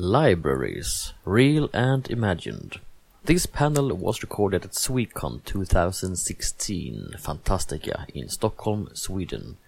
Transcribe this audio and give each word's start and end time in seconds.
Libraries, 0.00 1.12
Real 1.26 1.68
and 1.74 2.10
Imagined. 2.10 2.80
This 3.26 3.44
panel 3.44 3.94
was 3.94 4.22
recorded 4.22 4.64
at 4.64 4.72
Swecon 4.72 5.44
2016 5.44 7.16
Fantastica 7.18 8.06
in 8.14 8.30
Stockholm, 8.30 8.88
Sweden. 8.94 9.58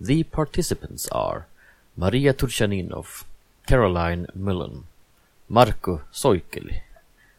The 0.00 0.22
participants 0.22 1.08
are 1.10 1.48
Maria 1.96 2.32
Turtschaninoff, 2.32 3.24
Caroline 3.66 4.28
Mullan, 4.38 4.84
Marco 5.48 6.02
Soikeli, 6.12 6.82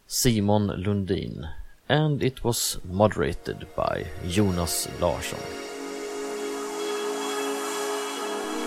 Simon 0.05 0.67
Lundin, 0.83 1.49
and 1.87 2.21
it 2.21 2.43
was 2.43 2.77
moderated 2.83 3.67
by 3.73 4.05
Jonas 4.27 4.89
Larsson. 4.99 5.39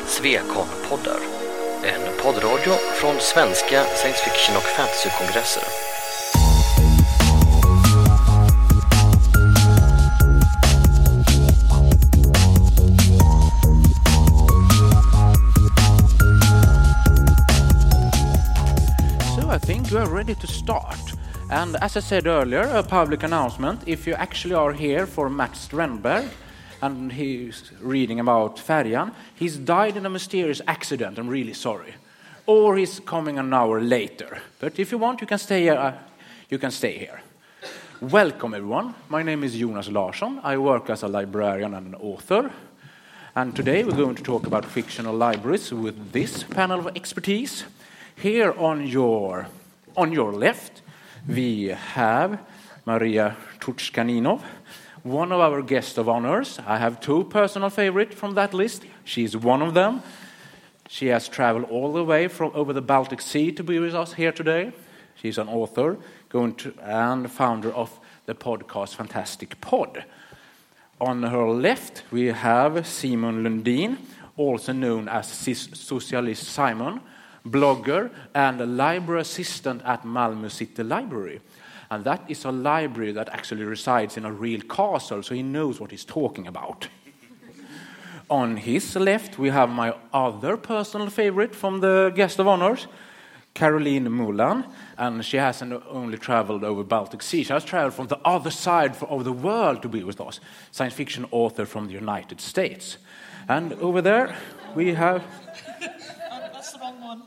Swecon-poddar, 0.06 1.39
en 1.84 2.22
poddradio 2.22 2.72
från 2.94 3.20
svenska 3.20 3.84
science 3.84 4.24
fiction 4.24 4.56
och 4.56 4.62
fantasykongresser. 4.62 5.62
So 19.36 19.50
I 19.52 19.58
think 19.58 19.90
we 19.90 20.00
are 20.00 20.16
ready 20.16 20.34
to 20.34 20.46
start. 20.46 21.20
And 21.50 21.76
as 21.76 21.96
I 21.96 22.00
said 22.00 22.26
earlier, 22.26 22.62
a 22.74 22.82
public 22.82 23.22
announcement. 23.22 23.80
If 23.86 24.06
you 24.06 24.16
actually 24.16 24.54
are 24.54 24.72
here 24.72 25.06
for 25.06 25.28
Mats 25.28 25.68
Strandberg, 25.68 26.28
and 26.82 27.12
he's 27.12 27.70
reading 27.80 28.20
about 28.20 28.56
Färjan, 28.56 29.12
he's 29.34 29.56
died 29.56 29.96
in 29.96 30.06
a 30.06 30.10
mysterious 30.10 30.62
accident. 30.66 31.18
I'm 31.18 31.28
really 31.28 31.52
sorry. 31.52 31.94
Or 32.46 32.76
he's 32.76 33.00
coming 33.00 33.38
an 33.38 33.52
hour 33.52 33.80
later. 33.80 34.40
But 34.58 34.78
if 34.78 34.90
you 34.90 34.98
want, 34.98 35.20
you 35.20 35.26
can 35.26 35.38
stay 35.38 35.62
here. 35.62 35.74
Uh, 35.74 35.94
you 36.48 36.58
can 36.58 36.70
stay 36.70 36.98
here. 36.98 37.20
Welcome, 38.00 38.54
everyone. 38.54 38.94
My 39.08 39.22
name 39.22 39.44
is 39.44 39.54
Jonas 39.54 39.88
Larsson. 39.88 40.40
I 40.42 40.56
work 40.56 40.88
as 40.88 41.02
a 41.02 41.08
librarian 41.08 41.74
and 41.74 41.88
an 41.88 41.94
author. 41.94 42.50
And 43.36 43.54
today 43.54 43.84
we're 43.84 43.96
going 43.96 44.16
to 44.16 44.22
talk 44.22 44.46
about 44.46 44.64
fictional 44.64 45.14
libraries 45.14 45.72
with 45.72 46.12
this 46.12 46.42
panel 46.42 46.80
of 46.80 46.96
expertise. 46.96 47.64
Here 48.16 48.52
on 48.58 48.86
your, 48.86 49.46
on 49.96 50.12
your 50.12 50.32
left, 50.32 50.82
we 51.28 51.66
have 51.68 52.40
Maria 52.86 53.36
Turtschaninoff, 53.60 54.42
one 55.02 55.32
of 55.32 55.40
our 55.40 55.62
guests 55.62 55.98
of 55.98 56.08
honors. 56.08 56.58
I 56.66 56.78
have 56.78 57.00
two 57.00 57.24
personal 57.24 57.70
favorites 57.70 58.14
from 58.14 58.34
that 58.34 58.52
list. 58.52 58.84
She's 59.04 59.36
one 59.36 59.62
of 59.62 59.74
them. 59.74 60.02
She 60.88 61.06
has 61.06 61.28
traveled 61.28 61.70
all 61.70 61.92
the 61.92 62.04
way 62.04 62.28
from 62.28 62.50
over 62.54 62.72
the 62.72 62.82
Baltic 62.82 63.20
Sea 63.20 63.52
to 63.52 63.62
be 63.62 63.78
with 63.78 63.94
us 63.94 64.14
here 64.14 64.32
today. 64.32 64.72
She's 65.14 65.38
an 65.38 65.48
author 65.48 65.98
going 66.28 66.54
to, 66.56 66.74
and 66.82 67.30
founder 67.30 67.72
of 67.72 67.98
the 68.26 68.34
podcast 68.34 68.94
Fantastic 68.94 69.60
Pod. 69.60 70.04
On 71.00 71.22
her 71.22 71.48
left, 71.48 72.02
we 72.10 72.26
have 72.26 72.86
Simon 72.86 73.42
Lundin, 73.42 73.98
also 74.36 74.72
known 74.72 75.08
as 75.08 75.28
Socialist 75.28 76.44
Simon, 76.44 77.00
blogger 77.46 78.10
and 78.34 78.60
a 78.60 78.66
library 78.66 79.22
assistant 79.22 79.82
at 79.84 80.02
Malmö 80.02 80.50
City 80.50 80.82
Library. 80.82 81.40
And 81.90 82.04
that 82.04 82.22
is 82.28 82.44
a 82.44 82.52
library 82.52 83.12
that 83.12 83.28
actually 83.30 83.64
resides 83.64 84.16
in 84.16 84.24
a 84.24 84.32
real 84.32 84.60
castle, 84.60 85.22
so 85.22 85.34
he 85.34 85.42
knows 85.42 85.80
what 85.80 85.90
he's 85.90 86.04
talking 86.04 86.46
about. 86.46 86.86
On 88.30 88.56
his 88.56 88.94
left, 88.94 89.38
we 89.38 89.48
have 89.48 89.68
my 89.68 89.94
other 90.14 90.56
personal 90.56 91.10
favorite 91.10 91.54
from 91.54 91.80
the 91.80 92.12
guest 92.14 92.38
of 92.38 92.46
honors, 92.46 92.86
Caroline 93.54 94.06
Mullan, 94.06 94.70
and 94.96 95.24
she 95.24 95.36
hasn't 95.36 95.82
only 95.88 96.16
traveled 96.16 96.62
over 96.62 96.84
Baltic 96.84 97.22
Sea, 97.22 97.42
she 97.42 97.52
has 97.52 97.64
traveled 97.64 97.94
from 97.94 98.06
the 98.06 98.20
other 98.24 98.50
side 98.52 98.96
of 99.02 99.24
the 99.24 99.32
world 99.32 99.82
to 99.82 99.88
be 99.88 100.04
with 100.04 100.20
us, 100.20 100.38
science 100.70 100.94
fiction 100.94 101.26
author 101.32 101.66
from 101.66 101.86
the 101.88 101.92
United 101.92 102.40
States. 102.40 102.98
And 103.48 103.72
over 103.74 104.00
there, 104.00 104.36
we 104.76 104.94
have. 104.94 105.24
That's 105.80 106.72
the 106.72 106.78
wrong 106.78 107.00
one. 107.00 107.22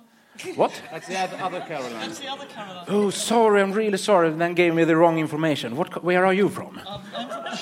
What? 0.55 0.81
That's 0.91 1.07
the 1.07 1.17
other 1.19 1.61
Caroline. 1.61 1.93
That's 1.93 2.19
the 2.19 2.27
other 2.27 2.45
Caroline. 2.45 2.85
Oh, 2.87 3.09
sorry, 3.11 3.61
I'm 3.61 3.71
really 3.71 3.97
sorry. 3.97 4.31
Then 4.31 4.53
gave 4.55 4.73
me 4.73 4.83
the 4.83 4.95
wrong 4.95 5.19
information. 5.19 5.75
What, 5.75 6.03
where 6.03 6.25
are 6.25 6.33
you 6.33 6.49
from? 6.49 6.81
Um, 6.87 7.03
from, 7.03 7.29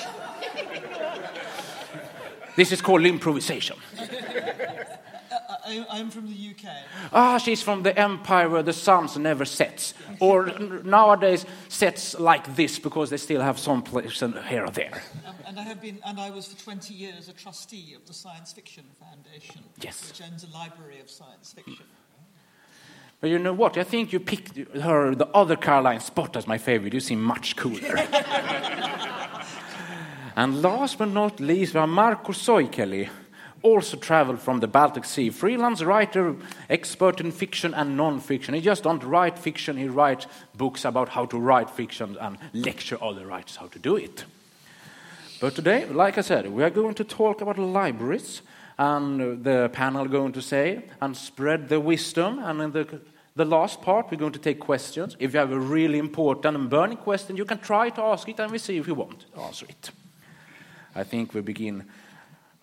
This 2.56 2.72
is 2.72 2.80
called 2.82 3.04
improvisation. 3.06 3.76
I, 5.64 5.86
I'm 5.90 6.10
from 6.10 6.26
the 6.26 6.50
UK. 6.50 6.70
Ah, 7.12 7.38
she's 7.38 7.62
from 7.62 7.82
the 7.82 7.98
empire 7.98 8.48
where 8.48 8.62
the 8.62 8.72
sun 8.72 9.08
never 9.22 9.44
sets. 9.44 9.94
Or 10.20 10.46
nowadays 10.84 11.46
sets 11.68 12.18
like 12.18 12.56
this 12.56 12.78
because 12.78 13.10
they 13.10 13.16
still 13.16 13.40
have 13.40 13.58
some 13.58 13.82
place 13.82 14.20
here 14.20 14.64
or 14.64 14.70
there. 14.70 15.02
Um, 15.26 15.34
and 15.46 15.60
I 15.60 15.62
have 15.62 15.80
been, 15.80 15.98
and 16.04 16.20
I 16.20 16.30
was 16.30 16.46
for 16.48 16.62
20 16.62 16.92
years 16.94 17.28
a 17.28 17.32
trustee 17.32 17.94
of 17.94 18.06
the 18.06 18.12
Science 18.12 18.52
Fiction 18.52 18.84
Foundation, 19.00 19.62
Yes. 19.80 20.08
which 20.08 20.22
owns 20.22 20.44
a 20.44 20.48
library 20.50 21.00
of 21.00 21.08
science 21.08 21.52
fiction. 21.52 21.84
But 23.22 23.30
you 23.30 23.38
know 23.38 23.52
what? 23.52 23.78
I 23.78 23.84
think 23.84 24.12
you 24.12 24.18
picked 24.18 24.58
her, 24.80 25.14
the 25.14 25.28
other 25.28 25.54
Caroline 25.54 26.00
spot 26.00 26.36
as 26.36 26.48
my 26.48 26.58
favorite. 26.58 26.92
You 26.92 26.98
seem 26.98 27.22
much 27.22 27.54
cooler. 27.54 27.96
and 30.36 30.60
last 30.60 30.98
but 30.98 31.08
not 31.08 31.38
least, 31.38 31.74
we 31.74 31.78
have 31.80 31.88
Marko 31.88 32.32
Soikeli, 32.32 33.08
also 33.62 33.96
traveled 33.96 34.40
from 34.40 34.58
the 34.58 34.66
Baltic 34.66 35.04
Sea. 35.04 35.30
Freelance 35.30 35.84
writer, 35.84 36.34
expert 36.68 37.20
in 37.20 37.30
fiction 37.30 37.72
and 37.74 37.96
non-fiction. 37.96 38.54
He 38.54 38.60
just 38.60 38.82
don't 38.82 39.04
write 39.04 39.38
fiction, 39.38 39.76
he 39.76 39.86
writes 39.86 40.26
books 40.56 40.84
about 40.84 41.10
how 41.10 41.26
to 41.26 41.38
write 41.38 41.70
fiction 41.70 42.16
and 42.20 42.38
lecture 42.52 42.98
other 43.00 43.24
writers 43.24 43.54
how 43.54 43.68
to 43.68 43.78
do 43.78 43.94
it. 43.94 44.24
But 45.40 45.54
today, 45.54 45.86
like 45.86 46.18
I 46.18 46.22
said, 46.22 46.50
we 46.50 46.64
are 46.64 46.70
going 46.70 46.94
to 46.94 47.04
talk 47.04 47.40
about 47.40 47.56
libraries, 47.56 48.42
and 48.78 49.44
the 49.44 49.70
panel 49.72 50.06
going 50.06 50.32
to 50.32 50.42
say 50.42 50.82
and 51.00 51.16
spread 51.16 51.68
the 51.68 51.78
wisdom. 51.78 52.40
And 52.40 52.60
in 52.62 52.72
the, 52.72 53.00
the 53.34 53.44
last 53.44 53.80
part, 53.80 54.10
we're 54.10 54.18
going 54.18 54.32
to 54.32 54.38
take 54.38 54.60
questions. 54.60 55.16
If 55.18 55.32
you 55.32 55.40
have 55.40 55.52
a 55.52 55.58
really 55.58 55.98
important 55.98 56.56
and 56.56 56.68
burning 56.68 56.98
question, 56.98 57.36
you 57.36 57.44
can 57.44 57.58
try 57.58 57.90
to 57.90 58.02
ask 58.02 58.28
it, 58.28 58.38
and 58.38 58.52
we 58.52 58.58
see 58.58 58.76
if 58.76 58.86
you 58.86 58.94
want 58.94 59.24
to 59.34 59.40
answer 59.40 59.66
it. 59.68 59.90
I 60.94 61.04
think 61.04 61.32
we 61.32 61.40
begin 61.40 61.86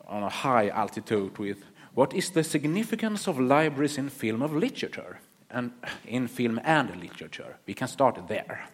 on 0.07 0.23
a 0.23 0.29
high 0.29 0.69
altitude 0.69 1.37
with 1.39 1.65
what 1.93 2.13
is 2.13 2.29
the 2.31 2.43
significance 2.43 3.27
of 3.27 3.39
libraries 3.39 3.97
in 3.97 4.09
film 4.09 4.41
of 4.41 4.53
literature 4.53 5.19
and 5.49 5.71
in 6.05 6.27
film 6.27 6.59
and 6.63 6.95
literature. 6.95 7.57
We 7.65 7.73
can 7.73 7.87
start 7.87 8.27
there. 8.27 8.69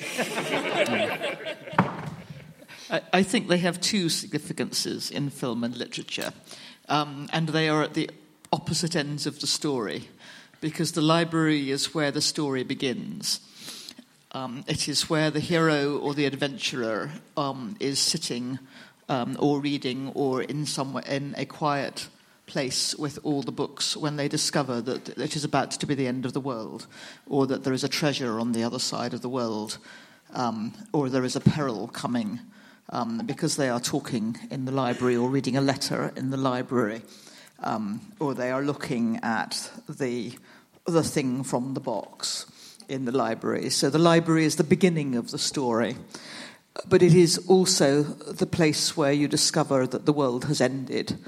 I, 2.90 3.22
think 3.22 3.48
they 3.48 3.58
have 3.58 3.80
two 3.80 4.08
significances 4.08 5.10
in 5.10 5.30
film 5.30 5.64
and 5.64 5.76
literature, 5.76 6.32
um, 6.88 7.28
and 7.32 7.48
they 7.48 7.68
are 7.68 7.82
at 7.82 7.94
the 7.94 8.08
opposite 8.52 8.96
ends 8.96 9.26
of 9.26 9.40
the 9.40 9.46
story, 9.46 10.08
because 10.60 10.92
the 10.92 11.02
library 11.02 11.70
is 11.70 11.94
where 11.94 12.10
the 12.10 12.20
story 12.20 12.64
begins. 12.64 13.40
Um, 14.32 14.64
it 14.66 14.88
is 14.88 15.08
where 15.08 15.30
the 15.30 15.40
hero 15.40 15.96
or 15.98 16.14
the 16.14 16.26
adventurer 16.26 17.10
um, 17.36 17.76
is 17.80 17.98
sitting 17.98 18.58
um, 19.08 19.36
or 19.38 19.60
reading 19.60 20.12
or 20.14 20.42
in 20.42 20.66
somewhere 20.66 21.04
in 21.08 21.34
a 21.38 21.46
quiet 21.46 22.08
place 22.46 22.94
with 22.94 23.18
all 23.22 23.42
the 23.42 23.52
books 23.52 23.96
when 23.96 24.16
they 24.16 24.28
discover 24.28 24.80
that 24.80 25.18
it 25.18 25.36
is 25.36 25.44
about 25.44 25.70
to 25.70 25.86
be 25.86 25.94
the 25.94 26.06
end 26.06 26.26
of 26.26 26.32
the 26.32 26.40
world, 26.40 26.86
or 27.26 27.46
that 27.46 27.64
there 27.64 27.72
is 27.72 27.84
a 27.84 27.88
treasure 27.88 28.40
on 28.40 28.52
the 28.52 28.64
other 28.64 28.78
side 28.78 29.14
of 29.14 29.22
the 29.22 29.28
world, 29.28 29.78
um, 30.34 30.72
or 30.92 31.08
there 31.08 31.24
is 31.24 31.36
a 31.36 31.40
peril 31.40 31.88
coming, 31.88 32.40
um, 32.90 33.22
because 33.26 33.56
they 33.56 33.68
are 33.68 33.80
talking 33.80 34.36
in 34.50 34.64
the 34.64 34.72
library 34.72 35.16
or 35.16 35.28
reading 35.28 35.56
a 35.56 35.60
letter 35.60 36.12
in 36.16 36.30
the 36.30 36.36
library, 36.36 37.02
um, 37.60 38.00
or 38.18 38.34
they 38.34 38.50
are 38.50 38.62
looking 38.62 39.18
at 39.22 39.70
the 39.88 40.32
the 40.86 41.02
thing 41.02 41.44
from 41.44 41.74
the 41.74 41.80
box 41.80 42.46
in 42.88 43.04
the 43.04 43.12
library. 43.12 43.70
So 43.70 43.90
the 43.90 43.98
library 43.98 44.44
is 44.44 44.56
the 44.56 44.64
beginning 44.64 45.16
of 45.16 45.30
the 45.30 45.38
story. 45.38 45.96
But 46.88 47.02
it 47.02 47.14
is 47.14 47.38
also 47.48 48.02
the 48.02 48.46
place 48.46 48.96
where 48.96 49.12
you 49.12 49.28
discover 49.28 49.86
that 49.86 50.06
the 50.06 50.12
world 50.12 50.44
has 50.44 50.60
ended, 50.60 51.18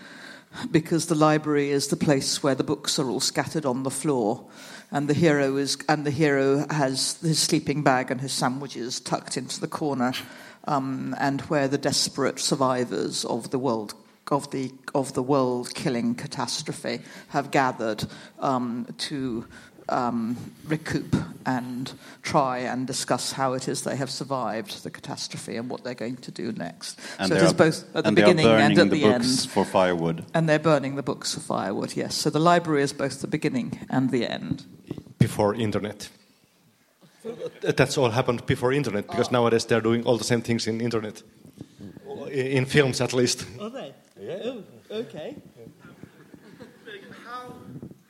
because 0.70 1.06
the 1.06 1.14
library 1.14 1.70
is 1.70 1.88
the 1.88 1.96
place 1.96 2.42
where 2.42 2.54
the 2.54 2.64
books 2.64 2.98
are 2.98 3.10
all 3.10 3.20
scattered 3.20 3.66
on 3.66 3.82
the 3.82 3.90
floor, 3.90 4.48
and 4.92 5.08
the 5.08 5.14
hero 5.14 5.56
is 5.56 5.76
and 5.88 6.06
the 6.06 6.12
hero 6.12 6.66
has 6.70 7.20
his 7.20 7.40
sleeping 7.40 7.82
bag 7.82 8.10
and 8.10 8.20
his 8.20 8.32
sandwiches 8.32 9.00
tucked 9.00 9.36
into 9.36 9.60
the 9.60 9.68
corner, 9.68 10.12
um, 10.68 11.16
and 11.18 11.40
where 11.42 11.68
the 11.68 11.78
desperate 11.78 12.38
survivors 12.38 13.24
of 13.24 13.50
the 13.50 13.58
world 13.58 13.94
of 14.30 14.50
the 14.50 14.72
of 14.94 15.12
the 15.14 15.22
world 15.22 15.74
killing 15.74 16.14
catastrophe 16.14 17.00
have 17.28 17.50
gathered 17.50 18.04
um, 18.38 18.86
to 18.98 19.44
um, 19.88 20.36
recoup 20.68 21.16
and 21.44 21.92
try 22.22 22.58
and 22.58 22.86
discuss 22.86 23.32
how 23.32 23.54
it 23.54 23.66
is 23.68 23.82
they 23.82 23.96
have 23.96 24.10
survived 24.10 24.84
the 24.84 24.90
catastrophe 24.90 25.56
and 25.56 25.68
what 25.68 25.82
they're 25.82 25.94
going 25.94 26.16
to 26.18 26.30
do 26.30 26.52
next. 26.52 26.98
And 27.18 27.28
so 27.28 27.34
it 27.34 27.38
they 27.38 27.44
is 27.46 27.50
are- 27.52 27.54
both 27.56 27.96
at 27.96 28.04
the 28.04 28.08
and 28.08 28.16
they 28.16 28.22
are 28.22 28.26
beginning 28.26 28.46
and 28.46 28.74
burning 28.76 28.78
at 28.78 28.90
the 28.90 28.96
the, 29.02 29.10
books 29.10 29.42
end. 29.42 29.50
for 29.50 29.64
firewood. 29.64 30.24
And 30.32 30.48
they're 30.48 30.60
burning 30.60 30.94
the 30.96 31.02
books 31.02 31.34
for 31.34 31.40
firewood, 31.40 31.96
yes. 31.96 32.14
So 32.14 32.30
the 32.30 32.38
library 32.38 32.82
is 32.82 32.92
both 32.92 33.20
the 33.20 33.26
beginning 33.26 33.80
and 33.90 34.10
the 34.10 34.26
end. 34.28 34.64
before 35.18 35.54
internet. 35.56 36.08
That's 37.62 37.98
all 37.98 38.10
happened 38.10 38.46
before 38.46 38.72
internet 38.72 39.06
because 39.06 39.30
nowadays 39.30 39.64
they're 39.66 39.82
doing 39.82 40.04
all 40.06 40.16
the 40.18 40.24
same 40.24 40.40
things 40.40 40.66
in 40.66 40.80
internet, 40.80 41.22
in 42.30 42.46
in 42.58 42.66
films 42.66 43.00
at 43.00 43.12
least. 43.12 43.44
Are 44.90 45.02
they? 45.02 45.02
Okay. 45.02 45.36
How, 47.24 47.52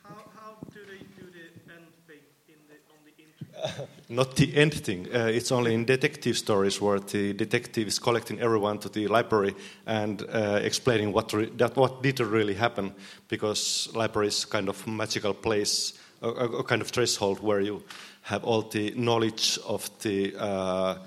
how, 0.03 0.15
how 0.35 0.57
do 0.73 0.79
they 0.85 1.05
do 1.15 1.29
the 1.29 1.73
end 1.73 1.85
thing 2.07 2.19
in 2.47 2.55
the, 2.67 2.75
on 2.89 2.97
the 3.05 3.13
internet? 3.23 3.89
Not 4.09 4.35
the 4.35 4.55
end 4.57 4.73
thing. 4.73 5.07
Uh, 5.13 5.25
it's 5.27 5.51
only 5.51 5.75
in 5.75 5.85
detective 5.85 6.37
stories 6.37 6.81
where 6.81 6.99
the 6.99 7.33
detective 7.33 7.87
is 7.87 7.99
collecting 7.99 8.39
everyone 8.41 8.79
to 8.79 8.89
the 8.89 9.07
library 9.07 9.55
and 9.85 10.23
uh, 10.23 10.59
explaining 10.63 11.13
what 11.13 11.31
re- 11.33 11.51
that 11.57 11.75
what 11.75 12.01
did 12.01 12.19
really 12.19 12.55
happen, 12.55 12.93
because 13.27 13.87
library 13.93 14.29
is 14.29 14.45
kind 14.45 14.67
of 14.67 14.87
magical 14.87 15.35
place, 15.35 15.93
a, 16.23 16.29
a, 16.29 16.45
a 16.57 16.63
kind 16.63 16.81
of 16.81 16.89
threshold 16.89 17.41
where 17.41 17.61
you 17.61 17.83
have 18.23 18.43
all 18.43 18.63
the 18.63 18.91
knowledge 18.95 19.59
of 19.67 19.87
the. 19.99 20.35
Uh, 20.35 20.97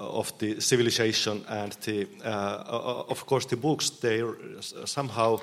of 0.00 0.36
the 0.38 0.60
civilization 0.60 1.44
and 1.48 1.72
the, 1.84 2.06
uh, 2.24 3.04
of 3.08 3.26
course, 3.26 3.46
the 3.46 3.56
books. 3.56 3.90
They 3.90 4.22
somehow 4.84 5.40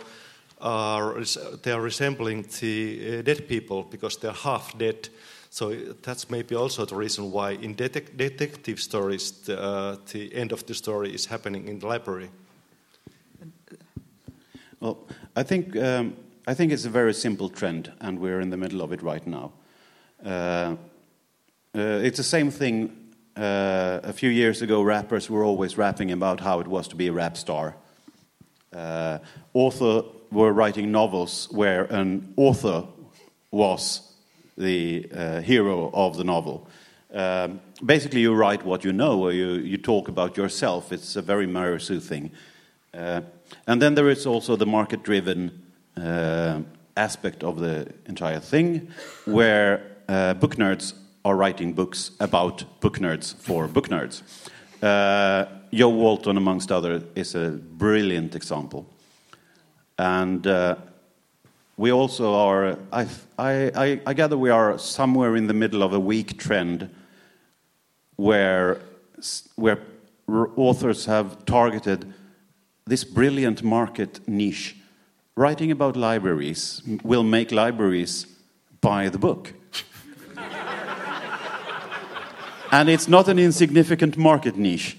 are 0.60 1.24
they 1.62 1.72
are 1.72 1.82
resembling 1.82 2.46
the 2.60 3.20
uh, 3.20 3.22
dead 3.22 3.48
people 3.48 3.84
because 3.84 4.18
they're 4.18 4.32
half 4.32 4.78
dead. 4.78 5.10
So 5.50 5.74
that's 6.02 6.30
maybe 6.30 6.56
also 6.56 6.86
the 6.86 6.96
reason 6.96 7.32
why 7.32 7.52
in 7.52 7.76
detec- 7.76 8.18
detective 8.18 8.80
stories 8.80 9.32
the, 9.32 9.60
uh, 9.60 9.98
the 10.12 10.34
end 10.36 10.52
of 10.52 10.66
the 10.66 10.74
story 10.74 11.14
is 11.14 11.26
happening 11.26 11.68
in 11.68 11.80
the 11.80 11.88
library. 11.88 12.30
Well, 14.80 14.98
I 15.36 15.44
think 15.44 15.76
um, 15.76 16.16
I 16.48 16.54
think 16.54 16.72
it's 16.72 16.86
a 16.86 16.90
very 16.90 17.14
simple 17.14 17.50
trend, 17.50 17.92
and 18.00 18.20
we're 18.20 18.42
in 18.42 18.50
the 18.50 18.58
middle 18.58 18.82
of 18.82 18.92
it 18.92 19.02
right 19.02 19.26
now. 19.28 19.52
Uh, 20.24 20.76
uh, 21.76 22.04
it's 22.04 22.18
the 22.18 22.24
same 22.24 22.52
thing. 22.52 23.07
Uh, 23.38 24.00
a 24.04 24.14
few 24.14 24.32
years 24.32 24.64
ago, 24.64 24.82
rappers 24.82 25.30
were 25.30 25.44
always 25.44 25.78
rapping 25.78 26.12
about 26.12 26.40
how 26.40 26.60
it 26.60 26.68
was 26.68 26.88
to 26.88 26.96
be 26.96 27.08
a 27.08 27.12
rap 27.12 27.38
star. 27.38 27.76
Uh, 28.74 29.20
author 29.54 30.02
were 30.32 30.52
writing 30.52 30.92
novels 30.92 31.48
where 31.52 31.84
an 31.86 32.34
author 32.36 32.84
was 33.52 34.02
the 34.58 35.08
uh, 35.16 35.42
hero 35.42 35.92
of 35.94 36.18
the 36.18 36.24
novel. 36.24 36.68
Um, 37.14 37.62
basically, 37.86 38.22
you 38.22 38.34
write 38.34 38.66
what 38.66 38.84
you 38.84 38.92
know, 38.92 39.22
or 39.22 39.32
you, 39.32 39.52
you 39.52 39.78
talk 39.78 40.08
about 40.08 40.36
yourself. 40.36 40.92
It's 40.92 41.16
a 41.16 41.22
very 41.22 41.46
Mary 41.46 41.80
Sue 41.80 42.00
thing. 42.00 42.32
Uh, 42.92 43.22
and 43.68 43.80
then 43.80 43.94
there 43.94 44.10
is 44.10 44.26
also 44.26 44.56
the 44.56 44.66
market 44.66 45.04
driven 45.04 45.62
uh, 45.96 46.62
aspect 46.96 47.44
of 47.44 47.60
the 47.60 47.94
entire 48.08 48.40
thing, 48.40 48.90
where 49.26 49.84
uh, 50.10 50.34
book 50.34 50.56
nerds 50.56 50.94
are 51.28 51.36
writing 51.36 51.74
books 51.74 52.12
about 52.22 52.64
book 52.80 53.00
nerds 53.00 53.36
for 53.36 53.68
book 53.68 53.90
nerds. 53.90 54.22
Uh, 54.82 55.46
Jo 55.74 55.90
Walton, 55.90 56.38
amongst 56.38 56.72
others, 56.72 57.04
is 57.16 57.36
a 57.36 57.50
brilliant 57.50 58.34
example. 58.34 58.86
And 59.98 60.48
uh, 60.48 60.76
we 61.76 61.92
also 61.92 62.34
are, 62.34 62.78
I, 62.94 63.08
I, 63.38 64.02
I 64.06 64.14
gather 64.14 64.38
we 64.38 64.50
are 64.50 64.80
somewhere 64.80 65.36
in 65.36 65.48
the 65.48 65.54
middle 65.54 65.84
of 65.84 65.92
a 65.92 66.00
weak 66.00 66.38
trend 66.38 66.90
where, 68.16 68.80
where 69.56 69.80
authors 70.56 71.06
have 71.06 71.44
targeted 71.46 72.14
this 72.86 73.04
brilliant 73.04 73.64
market 73.64 74.26
niche. 74.30 74.78
Writing 75.36 75.72
about 75.72 75.98
libraries 75.98 76.82
will 77.04 77.24
make 77.24 77.52
libraries 77.52 78.28
buy 78.80 79.10
the 79.10 79.20
book. 79.20 79.54
And 82.72 82.90
it's 82.90 83.08
not 83.08 83.28
an 83.28 83.40
insignificant 83.40 84.18
market 84.18 84.58
niche. 84.58 84.98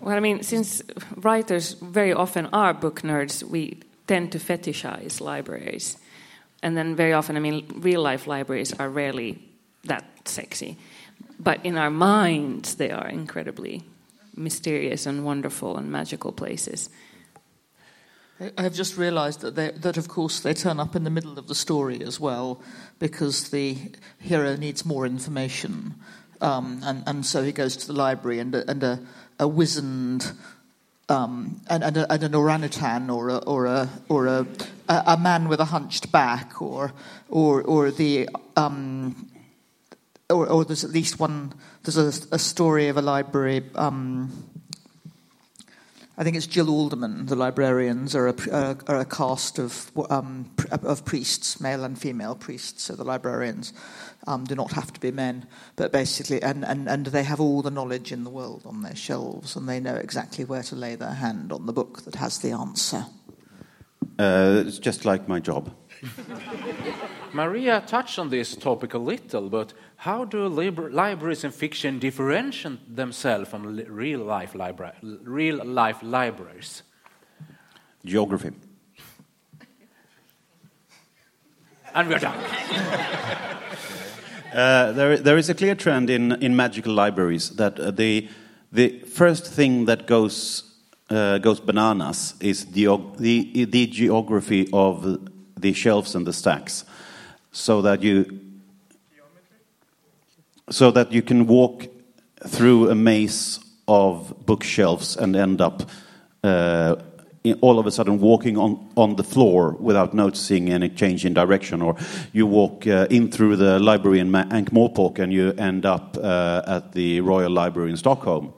Well, 0.00 0.16
I 0.16 0.20
mean, 0.20 0.42
since 0.42 0.82
writers 1.16 1.74
very 1.74 2.12
often 2.12 2.46
are 2.52 2.74
book 2.74 3.02
nerds, 3.02 3.42
we 3.42 3.80
tend 4.06 4.32
to 4.32 4.38
fetishize 4.38 5.20
libraries. 5.20 5.96
And 6.62 6.76
then 6.76 6.94
very 6.94 7.12
often, 7.12 7.36
I 7.36 7.40
mean, 7.40 7.66
real 7.76 8.02
life 8.02 8.26
libraries 8.26 8.72
are 8.74 8.90
rarely 8.90 9.38
that 9.84 10.04
sexy. 10.26 10.76
But 11.38 11.64
in 11.64 11.78
our 11.78 11.90
minds, 11.90 12.74
they 12.74 12.90
are 12.90 13.08
incredibly 13.08 13.82
mysterious 14.36 15.06
and 15.06 15.24
wonderful 15.24 15.76
and 15.76 15.90
magical 15.90 16.32
places. 16.32 16.90
I 18.40 18.62
have 18.62 18.74
just 18.74 18.96
realised 18.96 19.42
that, 19.42 19.82
that, 19.82 19.96
of 19.96 20.08
course, 20.08 20.40
they 20.40 20.54
turn 20.54 20.80
up 20.80 20.96
in 20.96 21.04
the 21.04 21.10
middle 21.10 21.38
of 21.38 21.46
the 21.46 21.54
story 21.54 22.02
as 22.02 22.18
well, 22.18 22.60
because 22.98 23.50
the 23.50 23.76
hero 24.18 24.56
needs 24.56 24.84
more 24.84 25.06
information, 25.06 25.94
um, 26.40 26.80
and, 26.82 27.04
and 27.06 27.24
so 27.24 27.44
he 27.44 27.52
goes 27.52 27.76
to 27.76 27.86
the 27.86 27.92
library, 27.92 28.40
and 28.40 28.54
a, 28.54 28.68
and 28.68 28.82
a, 28.82 28.98
a 29.38 29.46
wizened, 29.46 30.32
um, 31.08 31.60
and, 31.68 31.84
and, 31.84 31.96
a, 31.96 32.12
and, 32.12 32.24
an 32.24 32.34
orangutan, 32.34 33.08
or 33.08 33.28
a, 33.28 33.36
or 33.36 33.66
a, 33.66 33.88
or 34.08 34.26
a, 34.26 34.46
a 34.88 35.16
man 35.16 35.48
with 35.48 35.60
a 35.60 35.66
hunched 35.66 36.10
back, 36.10 36.60
or, 36.60 36.92
or, 37.28 37.62
or 37.62 37.92
the, 37.92 38.28
um, 38.56 39.30
or, 40.28 40.48
or, 40.48 40.64
there's 40.64 40.82
at 40.82 40.90
least 40.90 41.20
one. 41.20 41.52
There's 41.84 41.98
a, 41.98 42.34
a 42.34 42.38
story 42.38 42.88
of 42.88 42.96
a 42.96 43.02
library. 43.02 43.62
I 46.16 46.22
think 46.22 46.36
it's 46.36 46.46
Jill 46.46 46.70
Alderman. 46.70 47.26
The 47.26 47.34
librarians 47.34 48.14
are 48.14 48.28
a, 48.28 48.76
are 48.86 49.00
a 49.00 49.04
cast 49.04 49.58
of, 49.58 49.90
um, 50.10 50.48
of 50.70 51.04
priests, 51.04 51.60
male 51.60 51.82
and 51.82 51.98
female 51.98 52.36
priests. 52.36 52.84
So 52.84 52.94
the 52.94 53.02
librarians 53.02 53.72
um, 54.28 54.44
do 54.44 54.54
not 54.54 54.72
have 54.72 54.92
to 54.92 55.00
be 55.00 55.10
men, 55.10 55.48
but 55.74 55.90
basically, 55.90 56.40
and, 56.40 56.64
and, 56.64 56.88
and 56.88 57.06
they 57.06 57.24
have 57.24 57.40
all 57.40 57.62
the 57.62 57.70
knowledge 57.70 58.12
in 58.12 58.22
the 58.22 58.30
world 58.30 58.62
on 58.64 58.82
their 58.82 58.94
shelves, 58.94 59.56
and 59.56 59.68
they 59.68 59.80
know 59.80 59.96
exactly 59.96 60.44
where 60.44 60.62
to 60.62 60.76
lay 60.76 60.94
their 60.94 61.14
hand 61.14 61.52
on 61.52 61.66
the 61.66 61.72
book 61.72 62.02
that 62.02 62.14
has 62.14 62.38
the 62.38 62.52
answer. 62.52 63.06
Uh, 64.16 64.62
it's 64.64 64.78
just 64.78 65.04
like 65.04 65.26
my 65.28 65.40
job. 65.40 65.74
Maria 67.32 67.82
touched 67.86 68.18
on 68.18 68.30
this 68.30 68.56
topic 68.56 68.94
a 68.94 68.98
little, 68.98 69.48
but 69.48 69.72
how 69.96 70.24
do 70.24 70.46
libra- 70.46 70.90
libraries 70.90 71.44
in 71.44 71.50
fiction 71.50 71.98
differentiate 71.98 72.96
themselves 72.96 73.48
from 73.48 73.76
li- 73.76 73.84
real 73.84 74.20
life 74.20 74.54
libra- 74.54 74.94
real 75.02 75.64
life 75.64 75.98
libraries? 76.02 76.82
Geography. 78.04 78.50
And 81.94 82.08
we're 82.08 82.18
done. 82.18 82.36
uh, 84.52 84.92
there, 84.92 85.16
there 85.16 85.36
is 85.38 85.48
a 85.48 85.54
clear 85.54 85.76
trend 85.76 86.10
in, 86.10 86.32
in 86.42 86.56
magical 86.56 86.92
libraries 86.92 87.50
that 87.50 87.78
uh, 87.78 87.92
the, 87.92 88.28
the 88.72 88.98
first 89.00 89.46
thing 89.46 89.84
that 89.84 90.08
goes, 90.08 90.64
uh, 91.08 91.38
goes 91.38 91.60
bananas 91.60 92.34
is 92.40 92.66
the, 92.66 92.86
the, 93.18 93.64
the 93.66 93.86
geography 93.86 94.68
of 94.72 95.30
the 95.58 95.72
shelves 95.72 96.14
and 96.14 96.26
the 96.26 96.32
stacks 96.32 96.84
so 97.52 97.82
that 97.82 98.02
you 98.02 98.40
so 100.70 100.90
that 100.90 101.12
you 101.12 101.22
can 101.22 101.46
walk 101.46 101.86
through 102.46 102.90
a 102.90 102.94
maze 102.94 103.60
of 103.86 104.34
bookshelves 104.46 105.16
and 105.16 105.36
end 105.36 105.60
up 105.60 105.82
uh, 106.42 106.96
all 107.60 107.78
of 107.78 107.86
a 107.86 107.90
sudden 107.90 108.18
walking 108.18 108.56
on, 108.56 108.90
on 108.96 109.16
the 109.16 109.22
floor 109.22 109.72
without 109.72 110.14
noticing 110.14 110.70
any 110.70 110.88
change 110.88 111.26
in 111.26 111.34
direction 111.34 111.82
or 111.82 111.94
you 112.32 112.46
walk 112.46 112.86
uh, 112.86 113.06
in 113.10 113.30
through 113.30 113.56
the 113.56 113.78
library 113.78 114.18
in 114.18 114.34
Ankh-Morpork 114.34 115.18
and 115.18 115.32
you 115.32 115.52
end 115.58 115.84
up 115.84 116.16
uh, 116.16 116.62
at 116.66 116.92
the 116.92 117.20
Royal 117.20 117.50
Library 117.50 117.90
in 117.90 117.96
Stockholm 117.98 118.54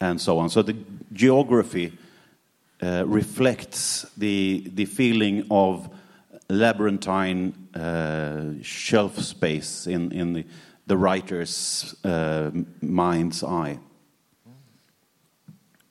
and 0.00 0.20
so 0.20 0.38
on. 0.38 0.48
So 0.48 0.62
the 0.62 0.76
geography 1.12 1.92
uh, 2.82 3.04
reflects 3.06 4.06
the 4.16 4.70
the 4.74 4.84
feeling 4.84 5.46
of 5.50 5.90
labyrinthine 6.50 7.54
uh, 7.74 8.62
shelf 8.62 9.18
space 9.18 9.86
in, 9.86 10.12
in 10.12 10.32
the, 10.32 10.44
the 10.86 10.96
writer's 10.96 11.94
uh, 12.04 12.50
mind's 12.82 13.42
eye. 13.42 13.78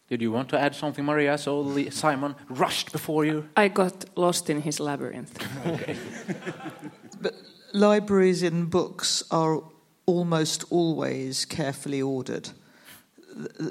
Did 0.09 0.21
you 0.21 0.31
want 0.31 0.49
to 0.49 0.59
add 0.59 0.75
something, 0.75 1.05
Maria? 1.05 1.37
So 1.37 1.89
Simon 1.89 2.35
rushed 2.49 2.91
before 2.91 3.25
you. 3.25 3.47
I 3.55 3.67
got 3.67 4.05
lost 4.15 4.49
in 4.49 4.61
his 4.61 4.79
labyrinth. 4.79 5.37
but 7.21 7.35
libraries 7.73 8.41
in 8.41 8.65
books 8.65 9.23
are 9.29 9.61
almost 10.07 10.65
always 10.71 11.45
carefully 11.45 12.01
ordered. 12.01 12.49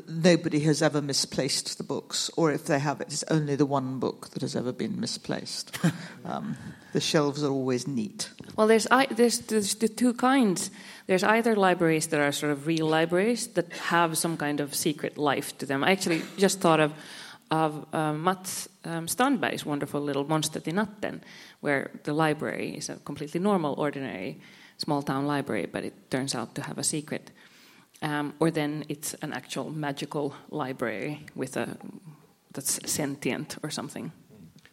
Nobody 0.06 0.60
has 0.60 0.82
ever 0.82 1.02
misplaced 1.02 1.78
the 1.78 1.84
books, 1.84 2.30
or 2.36 2.52
if 2.52 2.64
they 2.64 2.78
have, 2.78 3.00
it's 3.00 3.24
only 3.30 3.56
the 3.56 3.66
one 3.66 3.98
book 3.98 4.30
that 4.30 4.42
has 4.42 4.56
ever 4.56 4.72
been 4.72 5.00
misplaced. 5.00 5.76
um, 6.24 6.56
the 6.92 7.00
shelves 7.00 7.42
are 7.42 7.50
always 7.50 7.86
neat. 7.86 8.30
Well, 8.56 8.66
there's, 8.66 8.86
I, 8.90 9.06
there's, 9.06 9.40
there's 9.40 9.74
the 9.74 9.88
two 9.88 10.14
kinds. 10.14 10.70
There's 11.06 11.24
either 11.24 11.54
libraries 11.54 12.08
that 12.08 12.20
are 12.20 12.32
sort 12.32 12.52
of 12.52 12.66
real 12.66 12.86
libraries 12.86 13.48
that 13.48 13.72
have 13.72 14.16
some 14.16 14.36
kind 14.36 14.60
of 14.60 14.74
secret 14.74 15.18
life 15.18 15.56
to 15.58 15.66
them. 15.66 15.84
I 15.84 15.92
actually 15.92 16.22
just 16.36 16.60
thought 16.60 16.80
of, 16.80 16.92
of 17.50 17.86
uh, 17.92 18.12
Mats 18.12 18.68
um, 18.84 19.06
Strandberg's 19.06 19.66
wonderful 19.66 20.00
little 20.00 20.24
Monster 20.24 20.62
i 20.66 20.70
natten, 20.70 21.20
where 21.60 21.90
the 22.04 22.12
library 22.12 22.76
is 22.76 22.88
a 22.88 22.96
completely 22.96 23.40
normal, 23.40 23.74
ordinary 23.74 24.40
small 24.78 25.02
town 25.02 25.26
library, 25.26 25.66
but 25.66 25.84
it 25.84 26.10
turns 26.10 26.34
out 26.34 26.54
to 26.54 26.62
have 26.62 26.78
a 26.78 26.84
secret. 26.84 27.30
Um, 28.02 28.34
or 28.38 28.50
then 28.50 28.84
it's 28.88 29.14
an 29.22 29.32
actual 29.32 29.70
magical 29.70 30.34
library 30.50 31.26
with 31.34 31.56
a 31.56 31.76
that's 32.52 32.80
sentient 32.90 33.56
or 33.62 33.70
something. 33.70 34.12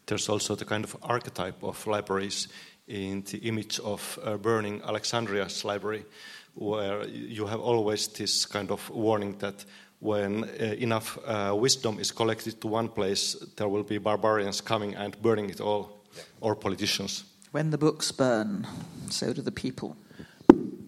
There's 0.06 0.30
also 0.30 0.56
the 0.56 0.66
kind 0.66 0.84
of 0.84 0.96
archetype 1.02 1.64
of 1.64 1.88
libraries 1.88 2.48
in 2.88 3.24
the 3.24 3.38
image 3.40 3.80
of 3.80 4.20
uh, 4.24 4.38
burning 4.38 4.82
Alexandria's 4.84 5.66
library, 5.66 6.06
where 6.54 7.08
you 7.08 7.48
have 7.48 7.60
always 7.60 8.08
this 8.08 8.46
kind 8.46 8.72
of 8.72 8.90
warning 8.90 9.38
that 9.40 9.66
when 10.00 10.44
uh, 10.44 10.76
enough 10.78 11.18
uh, 11.26 11.56
wisdom 11.56 12.00
is 12.00 12.12
collected 12.12 12.62
to 12.62 12.68
one 12.68 12.90
place, 12.90 13.36
there 13.56 13.68
will 13.68 13.84
be 13.84 13.98
barbarians 13.98 14.62
coming 14.62 14.96
and 14.96 15.20
burning 15.22 15.50
it 15.50 15.60
all, 15.60 16.04
or 16.42 16.56
politicians. 16.56 17.24
When 17.52 17.72
the 17.72 17.78
books 17.78 18.12
burn, 18.12 18.68
so 19.10 19.34
do 19.34 19.42
the 19.42 19.52
people. 19.52 19.96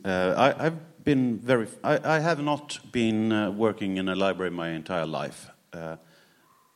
Uh, 0.06 0.54
I, 0.60 0.64
have 0.64 0.80
been 1.08 1.40
very. 1.40 1.68
I, 1.86 2.18
I 2.18 2.20
have 2.20 2.44
not 2.44 2.80
been 2.92 3.32
uh, 3.32 3.50
working 3.50 3.96
in 3.96 4.10
a 4.10 4.16
library 4.16 4.52
my 4.52 4.72
entire 4.72 5.06
life. 5.06 5.50
Uh, 5.72 5.96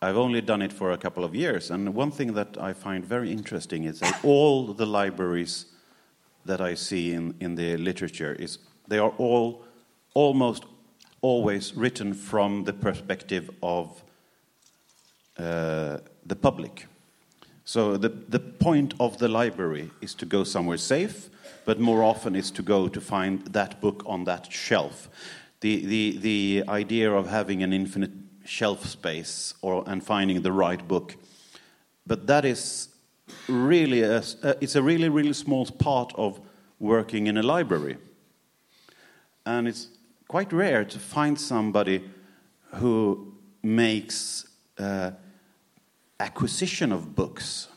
I've 0.01 0.15
only 0.15 0.39
done 0.39 0.61
it 0.61 0.71
for 0.71 0.91
a 0.93 0.97
couple 0.97 1.25
of 1.25 1.35
years, 1.35 1.69
and 1.69 1.93
one 1.93 2.11
thing 2.11 2.33
that 2.35 2.57
I 2.57 2.71
find 2.71 3.05
very 3.05 3.29
interesting 3.29 3.83
is 3.83 3.99
that 3.99 4.23
all 4.23 4.73
the 4.73 4.85
libraries 4.85 5.65
that 6.45 6.61
I 6.61 6.75
see 6.75 7.11
in, 7.11 7.35
in 7.41 7.55
the 7.55 7.75
literature 7.75 8.33
is 8.39 8.59
they 8.87 8.99
are 8.99 9.13
all 9.17 9.65
almost 10.13 10.63
always 11.21 11.75
written 11.75 12.13
from 12.13 12.63
the 12.63 12.73
perspective 12.73 13.49
of 13.61 14.01
uh, 15.37 15.97
the 16.25 16.35
public. 16.35 16.87
So 17.71 17.95
the, 17.95 18.09
the 18.09 18.41
point 18.41 18.95
of 18.99 19.17
the 19.17 19.29
library 19.29 19.91
is 20.01 20.13
to 20.15 20.25
go 20.25 20.43
somewhere 20.43 20.75
safe, 20.75 21.29
but 21.63 21.79
more 21.79 22.03
often 22.03 22.35
is 22.35 22.51
to 22.51 22.61
go 22.61 22.89
to 22.89 22.99
find 22.99 23.47
that 23.53 23.79
book 23.79 24.03
on 24.05 24.25
that 24.25 24.51
shelf. 24.51 25.09
The, 25.61 25.85
the, 25.85 26.17
the 26.17 26.63
idea 26.67 27.09
of 27.09 27.29
having 27.29 27.63
an 27.63 27.71
infinite 27.71 28.11
shelf 28.43 28.85
space 28.85 29.53
or, 29.61 29.85
and 29.87 30.03
finding 30.03 30.41
the 30.41 30.51
right 30.51 30.85
book. 30.85 31.15
But 32.05 32.27
that 32.27 32.43
is 32.43 32.89
really 33.47 34.01
a, 34.01 34.21
it's 34.59 34.75
a 34.75 34.83
really, 34.83 35.07
really 35.07 35.31
small 35.31 35.65
part 35.65 36.11
of 36.17 36.41
working 36.77 37.27
in 37.27 37.37
a 37.37 37.41
library. 37.41 37.95
And 39.45 39.69
it's 39.69 39.87
quite 40.27 40.51
rare 40.51 40.83
to 40.83 40.99
find 40.99 41.39
somebody 41.39 42.03
who 42.73 43.33
makes 43.63 44.45
uh, 44.77 45.11
acquisition 46.21 46.91
of 46.91 47.15
books 47.15 47.67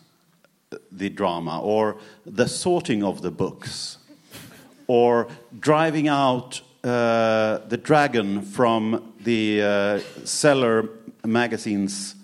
the 0.91 1.09
drama, 1.09 1.61
or 1.61 1.97
the 2.27 2.49
sorting 2.49 3.03
of 3.03 3.23
the 3.23 3.31
books, 3.31 3.99
or 4.87 5.29
driving 5.61 6.09
out 6.09 6.61
uh, 6.83 7.59
the 7.69 7.77
dragon 7.77 8.43
from 8.43 9.15
the 9.21 9.63
uh, 9.63 9.99
cellar 10.25 10.89
magazines 11.25 12.15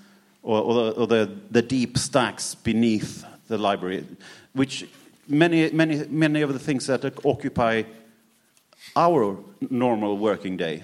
or, 0.43 0.61
or, 0.61 0.75
the, 0.75 0.91
or 1.00 1.07
the, 1.07 1.37
the, 1.50 1.62
deep 1.62 1.97
stacks 1.97 2.55
beneath 2.55 3.25
the 3.49 3.59
library, 3.59 4.05
which 4.53 4.87
many, 5.29 5.71
many, 5.71 6.07
many 6.09 6.43
of 6.43 6.53
the 6.53 6.59
things 6.59 6.87
that 6.87 7.05
occupy 7.25 7.83
our 8.97 9.39
normal 9.71 10.19
working 10.19 10.57
day. 10.57 10.83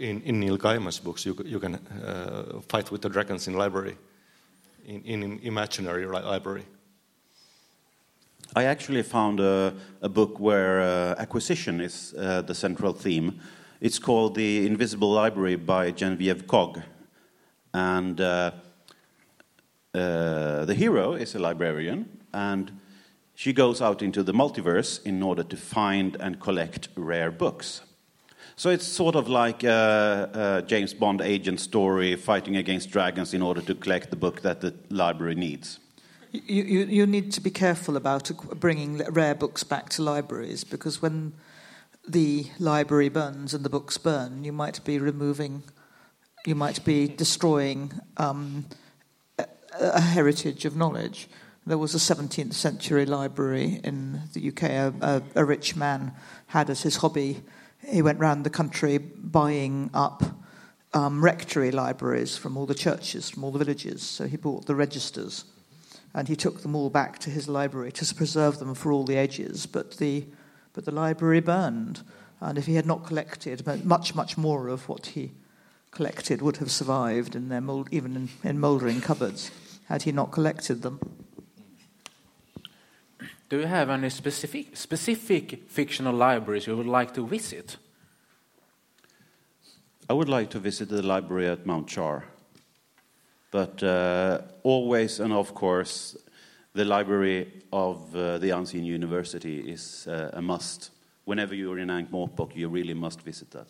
In, 0.00 0.22
in 0.22 0.40
Neil 0.40 0.56
Gaiman's 0.56 0.98
books, 0.98 1.26
you, 1.26 1.36
you 1.44 1.60
can 1.60 1.74
uh, 1.74 2.60
fight 2.68 2.90
with 2.90 3.02
the 3.02 3.10
dragons 3.10 3.46
in 3.48 3.54
library, 3.54 3.98
in, 4.86 5.02
in 5.04 5.38
imaginary 5.42 6.06
library. 6.06 6.64
I 8.56 8.64
actually 8.64 9.02
found 9.02 9.40
a, 9.40 9.74
a 10.00 10.08
book 10.08 10.40
where 10.40 10.80
uh, 10.80 11.14
acquisition 11.18 11.82
is 11.82 12.14
uh, 12.18 12.40
the 12.40 12.54
central 12.54 12.94
theme. 12.94 13.40
It's 13.82 13.98
called 13.98 14.36
The 14.36 14.66
Invisible 14.66 15.12
Library 15.12 15.56
by 15.56 15.90
Genevieve 15.90 16.46
Cogg. 16.46 16.80
And 17.74 18.22
uh, 18.22 18.52
uh, 19.92 20.64
the 20.64 20.74
hero 20.74 21.12
is 21.12 21.34
a 21.34 21.38
librarian, 21.38 22.08
and 22.32 22.72
she 23.34 23.52
goes 23.52 23.82
out 23.82 24.00
into 24.00 24.22
the 24.22 24.32
multiverse 24.32 25.04
in 25.04 25.22
order 25.22 25.42
to 25.42 25.56
find 25.58 26.16
and 26.20 26.40
collect 26.40 26.88
rare 26.96 27.30
books. 27.30 27.82
So 28.60 28.68
it's 28.68 28.86
sort 28.86 29.14
of 29.14 29.26
like 29.26 29.64
a, 29.64 30.60
a 30.60 30.66
James 30.66 30.92
Bond 30.92 31.22
agent 31.22 31.60
story 31.60 32.14
fighting 32.16 32.56
against 32.56 32.90
dragons 32.90 33.32
in 33.32 33.40
order 33.40 33.62
to 33.62 33.74
collect 33.74 34.10
the 34.10 34.16
book 34.16 34.42
that 34.42 34.60
the 34.60 34.74
library 34.90 35.34
needs. 35.34 35.78
You, 36.30 36.64
you, 36.64 36.80
you, 36.84 37.06
need 37.06 37.32
to 37.32 37.40
be 37.40 37.48
careful 37.48 37.96
about 37.96 38.30
bringing 38.60 38.98
rare 38.98 39.34
books 39.34 39.64
back 39.64 39.88
to 39.90 40.02
libraries 40.02 40.62
because 40.62 41.00
when 41.00 41.32
the 42.06 42.48
library 42.58 43.08
burns 43.08 43.54
and 43.54 43.64
the 43.64 43.70
books 43.70 43.96
burn, 43.96 44.44
you 44.44 44.52
might 44.52 44.84
be 44.84 44.98
removing, 44.98 45.62
you 46.44 46.54
might 46.54 46.84
be 46.84 47.08
destroying 47.08 47.98
um, 48.18 48.66
a, 49.38 49.46
a, 49.80 50.00
heritage 50.02 50.66
of 50.66 50.76
knowledge. 50.76 51.30
There 51.64 51.78
was 51.78 51.94
a 51.94 52.14
17th 52.14 52.52
century 52.52 53.06
library 53.06 53.80
in 53.82 54.20
the 54.34 54.48
UK. 54.48 54.62
A, 54.64 54.94
a, 55.00 55.22
a 55.36 55.44
rich 55.46 55.76
man 55.76 56.12
had 56.48 56.68
as 56.68 56.82
his 56.82 56.96
hobby, 56.96 57.42
he 57.86 58.02
went 58.02 58.18
round 58.18 58.44
the 58.44 58.50
country 58.50 58.98
buying 58.98 59.90
up 59.94 60.22
um, 60.92 61.24
rectory 61.24 61.70
libraries 61.70 62.36
from 62.36 62.56
all 62.56 62.66
the 62.66 62.74
churches, 62.74 63.30
from 63.30 63.44
all 63.44 63.50
the 63.50 63.58
villages. 63.58 64.02
So 64.02 64.26
he 64.26 64.36
bought 64.36 64.66
the 64.66 64.74
registers 64.74 65.44
and 66.14 66.28
he 66.28 66.36
took 66.36 66.62
them 66.62 66.74
all 66.74 66.90
back 66.90 67.18
to 67.20 67.30
his 67.30 67.48
library 67.48 67.92
to 67.92 68.14
preserve 68.14 68.58
them 68.58 68.74
for 68.74 68.92
all 68.92 69.04
the 69.04 69.16
ages. 69.16 69.66
But 69.66 69.98
the, 69.98 70.26
but 70.72 70.84
the 70.84 70.90
library 70.90 71.40
burned, 71.40 72.02
and 72.40 72.58
if 72.58 72.66
he 72.66 72.74
had 72.74 72.86
not 72.86 73.06
collected, 73.06 73.64
much, 73.84 74.14
much 74.14 74.36
more 74.36 74.68
of 74.68 74.88
what 74.88 75.06
he 75.06 75.32
collected 75.90 76.42
would 76.42 76.56
have 76.58 76.70
survived 76.70 77.36
in 77.36 77.48
their 77.48 77.60
mold, 77.60 77.88
even 77.90 78.16
in, 78.16 78.28
in 78.42 78.58
mouldering 78.58 79.00
cupboards 79.00 79.50
had 79.88 80.02
he 80.02 80.12
not 80.12 80.32
collected 80.32 80.82
them. 80.82 81.00
Do 83.50 83.58
you 83.58 83.66
have 83.66 83.90
any 83.90 84.10
specific, 84.10 84.76
specific 84.76 85.68
fictional 85.68 86.14
libraries 86.14 86.68
you 86.68 86.76
would 86.76 86.86
like 86.86 87.12
to 87.14 87.26
visit? 87.26 87.78
I 90.08 90.12
would 90.12 90.28
like 90.28 90.50
to 90.50 90.60
visit 90.60 90.88
the 90.88 91.02
library 91.02 91.48
at 91.48 91.66
Mount 91.66 91.88
Char. 91.88 92.24
But 93.50 93.82
uh, 93.82 94.42
always 94.62 95.18
and 95.18 95.32
of 95.32 95.52
course, 95.52 96.16
the 96.74 96.84
library 96.84 97.64
of 97.72 98.14
uh, 98.14 98.38
the 98.38 98.50
Unseen 98.50 98.84
University 98.84 99.58
is 99.58 100.06
uh, 100.06 100.30
a 100.32 100.40
must. 100.40 100.90
Whenever 101.24 101.52
you're 101.52 101.80
in 101.80 101.90
Ankh-Morpork, 101.90 102.54
you 102.54 102.68
really 102.68 102.94
must 102.94 103.20
visit 103.22 103.50
that. 103.50 103.66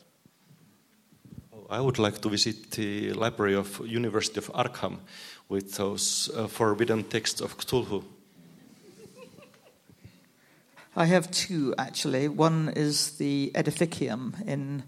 Oh, 1.55 1.67
I 1.71 1.81
would 1.81 1.99
like 1.99 2.21
to 2.21 2.29
visit 2.29 2.71
the 2.73 3.15
library 3.15 3.55
of 3.55 3.81
University 3.87 4.41
of 4.41 4.53
Arkham 4.53 4.99
with 5.49 5.77
those 5.77 6.31
uh, 6.37 6.49
forbidden 6.49 7.05
texts 7.05 7.41
of 7.41 7.57
Cthulhu. 7.57 8.05
I 10.97 11.07
have 11.07 11.31
two 11.31 11.75
actually. 11.79 12.29
One 12.29 12.73
is 12.75 13.17
the 13.19 13.53
Aedificium 13.55 14.47
in. 14.47 14.83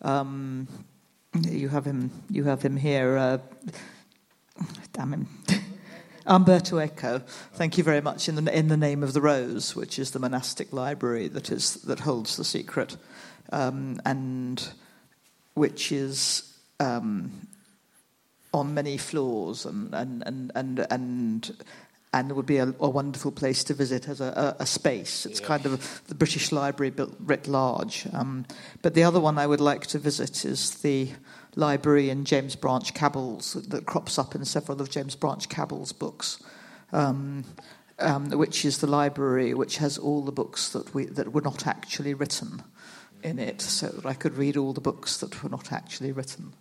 Um, 0.00 0.66
you 1.34 1.68
have 1.68 1.84
him. 1.84 2.10
You 2.30 2.44
have 2.44 2.62
him 2.62 2.76
here. 2.76 3.16
Uh, 3.16 3.38
damn 4.92 5.12
him. 5.12 5.28
Umberto 6.26 6.78
Eco, 6.78 7.18
thank 7.54 7.76
you 7.76 7.84
very 7.84 8.00
much. 8.00 8.28
In 8.28 8.36
the, 8.36 8.56
in 8.56 8.68
the 8.68 8.76
Name 8.76 9.02
of 9.02 9.12
the 9.12 9.20
Rose, 9.20 9.74
which 9.74 9.98
is 9.98 10.12
the 10.12 10.20
monastic 10.20 10.72
library 10.72 11.26
that, 11.28 11.50
is, 11.50 11.74
that 11.82 11.98
holds 11.98 12.36
the 12.36 12.44
secret, 12.44 12.96
um, 13.50 14.00
and 14.04 14.68
which 15.54 15.90
is 15.90 16.56
um, 16.78 17.32
on 18.54 18.72
many 18.72 18.98
floors 18.98 19.66
and, 19.66 19.92
and, 19.94 20.22
and, 20.24 20.52
and, 20.54 20.86
and, 20.90 21.64
and 22.12 22.30
it 22.30 22.34
would 22.34 22.46
be 22.46 22.58
a, 22.58 22.74
a 22.80 22.88
wonderful 22.90 23.32
place 23.32 23.64
to 23.64 23.74
visit 23.74 24.08
as 24.08 24.20
a, 24.20 24.56
a, 24.58 24.62
a 24.62 24.66
space. 24.66 25.24
It's 25.24 25.40
yeah. 25.40 25.46
kind 25.46 25.66
of 25.66 26.02
the 26.08 26.14
British 26.14 26.52
Library 26.52 26.90
built 26.90 27.14
writ 27.20 27.48
large. 27.48 28.06
Um, 28.12 28.44
but 28.82 28.94
the 28.94 29.02
other 29.04 29.20
one 29.20 29.38
I 29.38 29.46
would 29.46 29.60
like 29.60 29.86
to 29.88 29.98
visit 29.98 30.44
is 30.44 30.70
the 30.82 31.10
library 31.56 32.10
in 32.10 32.24
James 32.24 32.56
Branch 32.56 32.92
Cabell's 32.92 33.54
that 33.54 33.86
crops 33.86 34.18
up 34.18 34.34
in 34.34 34.44
several 34.44 34.80
of 34.80 34.90
James 34.90 35.16
Branch 35.16 35.48
Cabell's 35.48 35.92
books, 35.92 36.42
um, 36.92 37.44
um, 37.98 38.30
which 38.30 38.64
is 38.64 38.78
the 38.78 38.86
library 38.86 39.54
which 39.54 39.78
has 39.78 39.98
all 39.98 40.22
the 40.22 40.32
books 40.32 40.70
that 40.70 40.94
we 40.94 41.06
that 41.06 41.32
were 41.32 41.42
not 41.42 41.66
actually 41.66 42.14
written. 42.14 42.62
in 43.22 43.38
it 43.38 43.60
so 43.60 43.88
that 43.88 44.06
I 44.06 44.14
could 44.14 44.36
read 44.36 44.56
all 44.56 44.72
the 44.72 44.80
books 44.80 45.18
that 45.18 45.42
were 45.42 45.48
not 45.48 45.72
actually 45.72 46.12
written. 46.12 46.52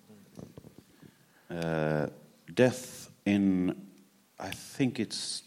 Uh, 1.49 2.07
death 2.53 3.09
in, 3.25 3.75
I 4.41 4.49
think 4.49 4.99
it's 4.99 5.43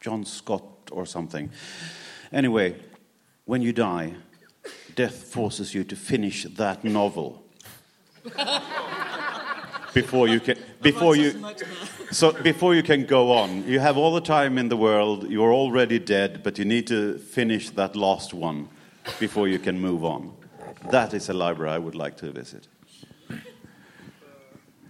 John 0.00 0.24
Scott 0.24 0.90
or 0.90 1.06
something. 1.06 1.50
Anyway, 2.32 2.76
when 3.44 3.62
you 3.62 3.72
die, 3.72 4.14
death 4.94 5.14
forces 5.14 5.74
you 5.74 5.84
to 5.84 5.96
finish 5.96 6.44
that 6.44 6.84
novel. 6.84 7.44
Before 9.94 10.26
you 10.26 10.40
can 10.40 10.56
before 10.82 11.14
you 11.14 11.54
so 12.10 12.32
before 12.32 12.74
you 12.74 12.82
can 12.82 13.04
go 13.06 13.30
on 13.30 13.62
you 13.64 13.78
have 13.78 13.96
all 13.96 14.12
the 14.12 14.20
time 14.20 14.58
in 14.58 14.68
the 14.68 14.76
world 14.76 15.30
you're 15.30 15.52
already 15.52 16.00
dead 16.00 16.42
but 16.42 16.58
you 16.58 16.64
need 16.64 16.88
to 16.88 17.16
finish 17.18 17.70
that 17.70 17.94
last 17.94 18.34
one 18.34 18.68
before 19.20 19.46
you 19.46 19.60
can 19.60 19.80
move 19.80 20.04
on. 20.04 20.32
That 20.90 21.14
is 21.14 21.28
a 21.28 21.32
library 21.32 21.70
i 21.70 21.78
would 21.78 21.94
like 21.94 22.16
to 22.16 22.32
visit 22.32 22.66
Uh, 23.30 23.36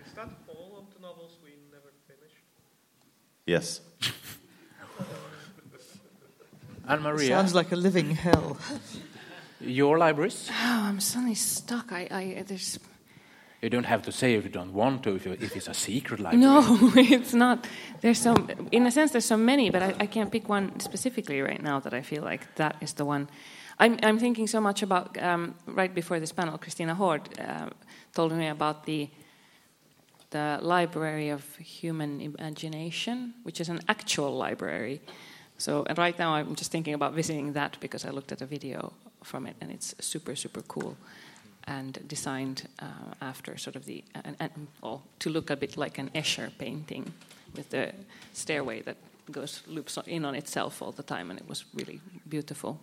is 0.07 0.13
that 0.15 0.31
all 0.49 0.79
of 0.79 0.87
the 0.95 1.01
novels 1.03 1.37
we 1.45 1.51
never 1.71 1.93
finished? 2.09 2.41
Yes 3.47 3.81
And 6.87 7.03
Maria, 7.03 7.29
Sounds 7.29 7.55
like 7.55 7.73
a 7.73 7.77
living 7.77 8.11
hell. 8.15 8.59
your 9.61 9.97
libraries? 9.99 10.51
Oh, 10.53 10.83
I'm 10.89 11.01
suddenly 11.01 11.35
stuck. 11.35 11.93
I, 11.93 12.09
I 12.11 12.43
there's 12.47 12.79
You 13.63 13.71
don't 13.71 13.87
have 13.87 14.03
to 14.03 14.13
say 14.13 14.35
if 14.35 14.45
you 14.45 14.51
don't 14.51 14.75
want 14.75 15.03
to, 15.05 15.17
if, 15.17 15.25
you, 15.25 15.33
if 15.33 15.57
it's 15.57 15.69
a 15.69 15.73
secret 15.75 16.21
library. 16.21 16.45
no, 16.45 16.93
it's 16.97 17.33
not. 17.33 17.67
There's 18.03 18.21
so 18.21 18.35
in 18.71 18.87
a 18.87 18.91
sense 18.91 19.13
there's 19.13 19.25
so 19.25 19.39
many, 19.39 19.71
but 19.71 19.83
I, 19.83 19.95
I 20.01 20.07
can't 20.07 20.31
pick 20.31 20.49
one 20.49 20.79
specifically 20.81 21.41
right 21.41 21.63
now 21.63 21.81
that 21.81 21.95
I 21.95 22.03
feel 22.03 22.23
like 22.23 22.55
that 22.57 22.77
is 22.83 22.93
the 22.93 23.07
one. 23.07 23.29
I'm, 23.79 23.99
I'm 24.03 24.19
thinking 24.19 24.47
so 24.47 24.61
much 24.61 24.83
about 24.83 25.17
um, 25.23 25.55
right 25.67 25.95
before 25.95 26.21
this 26.21 26.33
panel, 26.33 26.59
Christina 26.59 26.95
Hord 26.95 27.23
uh, 27.41 27.71
told 28.13 28.33
me 28.33 28.49
about 28.49 28.85
the 28.85 29.09
the 30.35 30.59
Library 30.61 31.29
of 31.29 31.45
Human 31.59 32.21
Imagination, 32.21 33.35
which 33.45 33.61
is 33.61 33.69
an 33.69 33.81
actual 33.89 34.37
library. 34.37 35.01
So 35.59 35.85
and 35.89 35.97
right 35.97 36.19
now 36.19 36.35
I'm 36.35 36.57
just 36.57 36.73
thinking 36.73 36.95
about 36.95 37.15
visiting 37.15 37.53
that 37.53 37.77
because 37.81 38.05
I 38.05 38.11
looked 38.11 38.33
at 38.33 38.43
a 38.43 38.47
video 38.47 38.93
from 39.23 39.47
it 39.47 39.57
and 39.61 39.71
it's 39.71 39.95
super 40.01 40.35
super 40.37 40.63
cool 40.63 40.97
and 41.69 41.93
designed 42.09 42.69
uh, 42.81 43.31
after 43.31 43.57
sort 43.57 43.77
of 43.77 43.85
the 43.85 44.03
and, 44.25 44.37
and, 44.41 44.67
well, 44.83 45.01
to 45.21 45.31
look 45.31 45.51
a 45.51 45.57
bit 45.57 45.77
like 45.77 46.01
an 46.01 46.11
Escher 46.15 46.51
painting 46.59 47.13
with 47.57 47.71
the 47.71 47.93
stairway 48.33 48.83
that 48.83 48.97
goes 49.31 49.63
loops 49.69 49.99
in 50.07 50.25
on 50.25 50.35
itself 50.35 50.83
all 50.83 50.93
the 50.93 51.05
time 51.05 51.31
and 51.31 51.41
it 51.41 51.49
was 51.49 51.65
really 51.75 52.01
beautiful. 52.29 52.79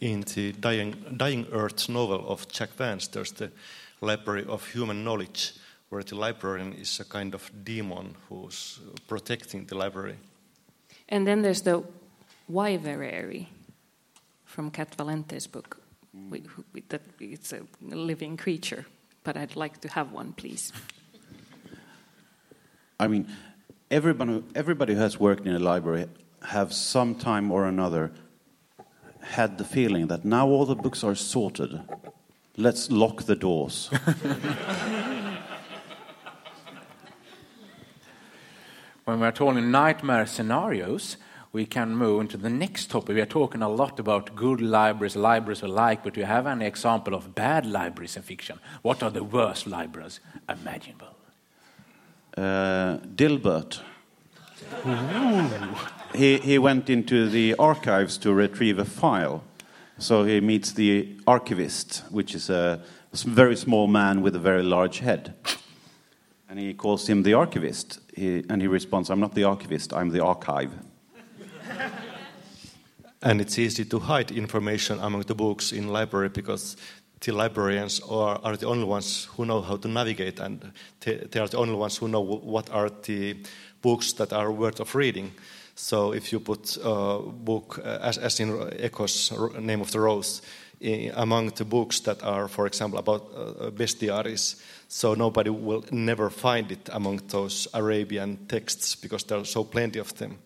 In 0.00 0.22
the 0.22 0.52
Dying, 0.52 0.94
Dying 1.16 1.46
Earth 1.52 1.88
novel 1.88 2.24
of 2.26 2.48
Jack 2.48 2.70
Vance, 2.78 3.06
there's 3.08 3.32
the 3.32 3.50
Library 4.00 4.44
of 4.48 4.72
Human 4.72 5.04
Knowledge, 5.04 5.52
where 5.88 6.02
the 6.02 6.14
librarian 6.14 6.72
is 6.74 7.00
a 7.00 7.04
kind 7.04 7.34
of 7.34 7.50
demon 7.64 8.14
who's 8.28 8.80
protecting 9.06 9.66
the 9.66 9.74
library. 9.74 10.16
And 11.08 11.26
then 11.26 11.42
there's 11.42 11.62
the 11.62 11.82
Wyverary 12.48 13.48
from 14.44 14.70
Cat 14.70 14.94
Valente's 14.96 15.46
book. 15.46 15.80
We, 16.30 16.42
we, 16.72 16.82
that 16.88 17.02
it's 17.20 17.52
a 17.52 17.60
living 17.82 18.36
creature, 18.36 18.86
but 19.24 19.36
I'd 19.36 19.56
like 19.56 19.80
to 19.82 19.88
have 19.88 20.12
one, 20.12 20.32
please. 20.32 20.72
i 23.00 23.06
mean 23.06 23.26
everybody, 23.90 24.42
everybody 24.54 24.94
who 24.94 25.00
has 25.00 25.20
worked 25.20 25.46
in 25.46 25.54
a 25.54 25.58
library 25.58 26.06
have 26.42 26.72
some 26.72 27.14
time 27.14 27.52
or 27.52 27.66
another 27.66 28.10
had 29.20 29.58
the 29.58 29.64
feeling 29.64 30.08
that 30.08 30.24
now 30.24 30.48
all 30.48 30.66
the 30.66 30.74
books 30.74 31.04
are 31.04 31.14
sorted 31.14 31.80
let's 32.56 32.90
lock 32.90 33.22
the 33.24 33.36
doors 33.36 33.90
When 39.08 39.20
we're 39.20 39.32
talking 39.32 39.70
nightmare 39.70 40.26
scenarios, 40.26 41.16
we 41.50 41.64
can 41.64 41.96
move 41.96 42.20
into 42.20 42.36
the 42.36 42.50
next 42.50 42.90
topic. 42.90 43.14
We 43.14 43.22
are 43.22 43.24
talking 43.24 43.62
a 43.62 43.68
lot 43.70 43.98
about 43.98 44.36
good 44.36 44.60
libraries, 44.60 45.16
libraries 45.16 45.62
alike, 45.62 46.04
but 46.04 46.12
do 46.12 46.20
you 46.20 46.26
have 46.26 46.46
any 46.46 46.66
example 46.66 47.14
of 47.14 47.34
bad 47.34 47.64
libraries 47.64 48.18
in 48.18 48.22
fiction? 48.22 48.60
What 48.82 49.02
are 49.02 49.08
the 49.08 49.24
worst 49.24 49.66
libraries 49.66 50.20
imaginable? 50.46 51.16
uh, 52.36 52.98
Dilbert. 53.16 53.80
he, 56.14 56.36
he 56.36 56.58
went 56.58 56.90
into 56.90 57.30
the 57.30 57.54
archives 57.54 58.18
to 58.18 58.34
retrieve 58.34 58.78
a 58.78 58.84
file. 58.84 59.42
So 59.96 60.24
he 60.24 60.42
meets 60.42 60.72
the 60.72 61.16
archivist, 61.26 62.02
which 62.10 62.34
is 62.34 62.50
a 62.50 62.82
very 63.14 63.56
small 63.56 63.86
man 63.86 64.20
with 64.20 64.36
a 64.36 64.38
very 64.38 64.62
large 64.62 64.98
head. 64.98 65.32
And 66.50 66.58
he 66.58 66.74
calls 66.74 67.08
him 67.08 67.22
the 67.22 67.32
archivist. 67.32 68.00
He, 68.18 68.44
and 68.48 68.60
he 68.60 68.68
responds, 68.68 69.10
I'm 69.10 69.20
not 69.20 69.34
the 69.34 69.44
archivist, 69.44 69.92
I'm 69.92 70.10
the 70.10 70.24
archive. 70.24 70.72
And 73.20 73.40
it's 73.40 73.58
easy 73.58 73.84
to 73.84 73.98
hide 73.98 74.30
information 74.30 75.00
among 75.00 75.22
the 75.22 75.34
books 75.34 75.72
in 75.72 75.88
library 75.88 76.28
because 76.28 76.76
the 77.20 77.32
librarians 77.32 78.00
are, 78.08 78.40
are 78.44 78.56
the 78.56 78.68
only 78.68 78.84
ones 78.84 79.24
who 79.36 79.44
know 79.44 79.60
how 79.60 79.76
to 79.76 79.88
navigate 79.88 80.38
and 80.38 80.72
they, 81.00 81.16
they 81.16 81.40
are 81.40 81.48
the 81.48 81.58
only 81.58 81.74
ones 81.74 81.96
who 81.96 82.06
know 82.06 82.20
what 82.20 82.70
are 82.70 82.90
the 83.02 83.36
books 83.82 84.12
that 84.12 84.32
are 84.32 84.52
worth 84.52 84.78
of 84.78 84.94
reading. 84.94 85.32
So 85.74 86.12
if 86.12 86.32
you 86.32 86.40
put 86.40 86.76
a 86.82 87.18
book, 87.18 87.80
as, 87.84 88.18
as 88.18 88.38
in 88.40 88.50
Eco's 88.50 89.32
Name 89.58 89.80
of 89.80 89.90
the 89.90 90.00
Rose, 90.00 90.42
among 91.14 91.50
the 91.50 91.64
books 91.64 92.00
that 92.00 92.22
are, 92.22 92.48
for 92.48 92.66
example, 92.66 92.98
about 92.98 93.32
uh, 93.34 93.70
bestiaries, 93.70 94.62
so 94.88 95.14
nobody 95.14 95.50
will 95.50 95.84
never 95.90 96.30
find 96.30 96.72
it 96.72 96.88
among 96.92 97.18
those 97.28 97.68
Arabian 97.74 98.46
texts 98.46 98.94
because 98.96 99.22
there 99.24 99.38
are 99.38 99.44
so 99.44 99.62
plenty 99.62 99.98
of 99.98 100.16
them. 100.16 100.38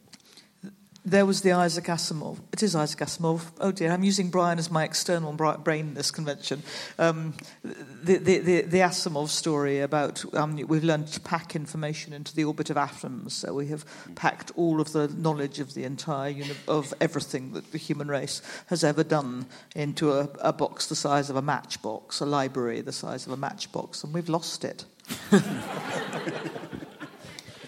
There 1.05 1.27
was 1.27 1.43
the 1.43 1.51
Isaac 1.51 1.87
Asimov. 1.87 2.39
It 2.53 2.63
is 2.63 2.77
Isaac 2.77 3.01
Asimov. 3.01 3.51
Oh 3.61 3.73
dear, 3.73 3.91
I'm 3.91 4.05
using 4.05 4.31
Brian 4.31 4.61
as 4.61 4.71
my 4.71 4.85
external 4.85 5.33
brain 5.33 5.89
in 5.89 5.95
this 5.95 6.13
convention. 6.13 6.63
Um, 6.97 7.35
the, 7.65 8.19
the, 8.19 8.39
the, 8.39 8.61
the 8.63 8.79
Asimov 8.79 9.29
story 9.29 9.81
about 9.81 10.25
um, 10.33 10.55
we've 10.69 10.85
learned 10.85 11.09
to 11.09 11.21
pack 11.21 11.57
information 11.57 12.13
into 12.13 12.33
the 12.37 12.45
orbit 12.45 12.71
of 12.71 12.77
atoms. 12.77 13.35
So 13.35 13.53
we 13.53 13.67
have 13.67 13.85
packed 14.15 14.53
all 14.55 14.81
of 14.81 14.93
the 14.93 15.09
knowledge 15.09 15.59
of 15.59 15.75
the 15.75 15.83
entire 15.83 16.31
uni- 16.31 16.55
of 16.69 16.95
everything 17.01 17.53
that 17.55 17.73
the 17.73 17.79
human 17.79 18.07
race 18.07 18.41
has 18.67 18.85
ever 18.85 19.03
done 19.03 19.47
into 19.75 20.13
a, 20.13 20.29
a 20.39 20.53
box 20.53 20.87
the 20.87 20.95
size 20.95 21.31
of 21.31 21.35
a 21.35 21.43
matchbox, 21.43 22.21
a 22.21 22.27
library 22.27 22.81
the 22.81 22.93
size 22.93 23.27
of 23.27 23.33
a 23.33 23.37
matchbox, 23.37 24.05
and 24.05 24.15
we've 24.15 24.29
lost 24.29 24.65
it. 24.65 24.85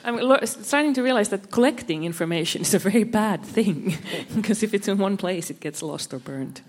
I'm 0.05 0.47
starting 0.47 0.93
to 0.95 1.03
realize 1.03 1.31
that 1.31 1.51
collecting 1.51 2.05
information 2.05 2.61
is 2.61 2.75
a 2.75 2.79
very 2.79 3.05
bad 3.05 3.43
thing 3.43 3.97
because 4.35 4.63
if 4.63 4.75
it's 4.75 4.87
in 4.87 4.99
one 4.99 5.17
place, 5.17 5.51
it 5.51 5.61
gets 5.61 5.83
lost 5.83 6.13
or 6.13 6.19
burned. 6.19 6.61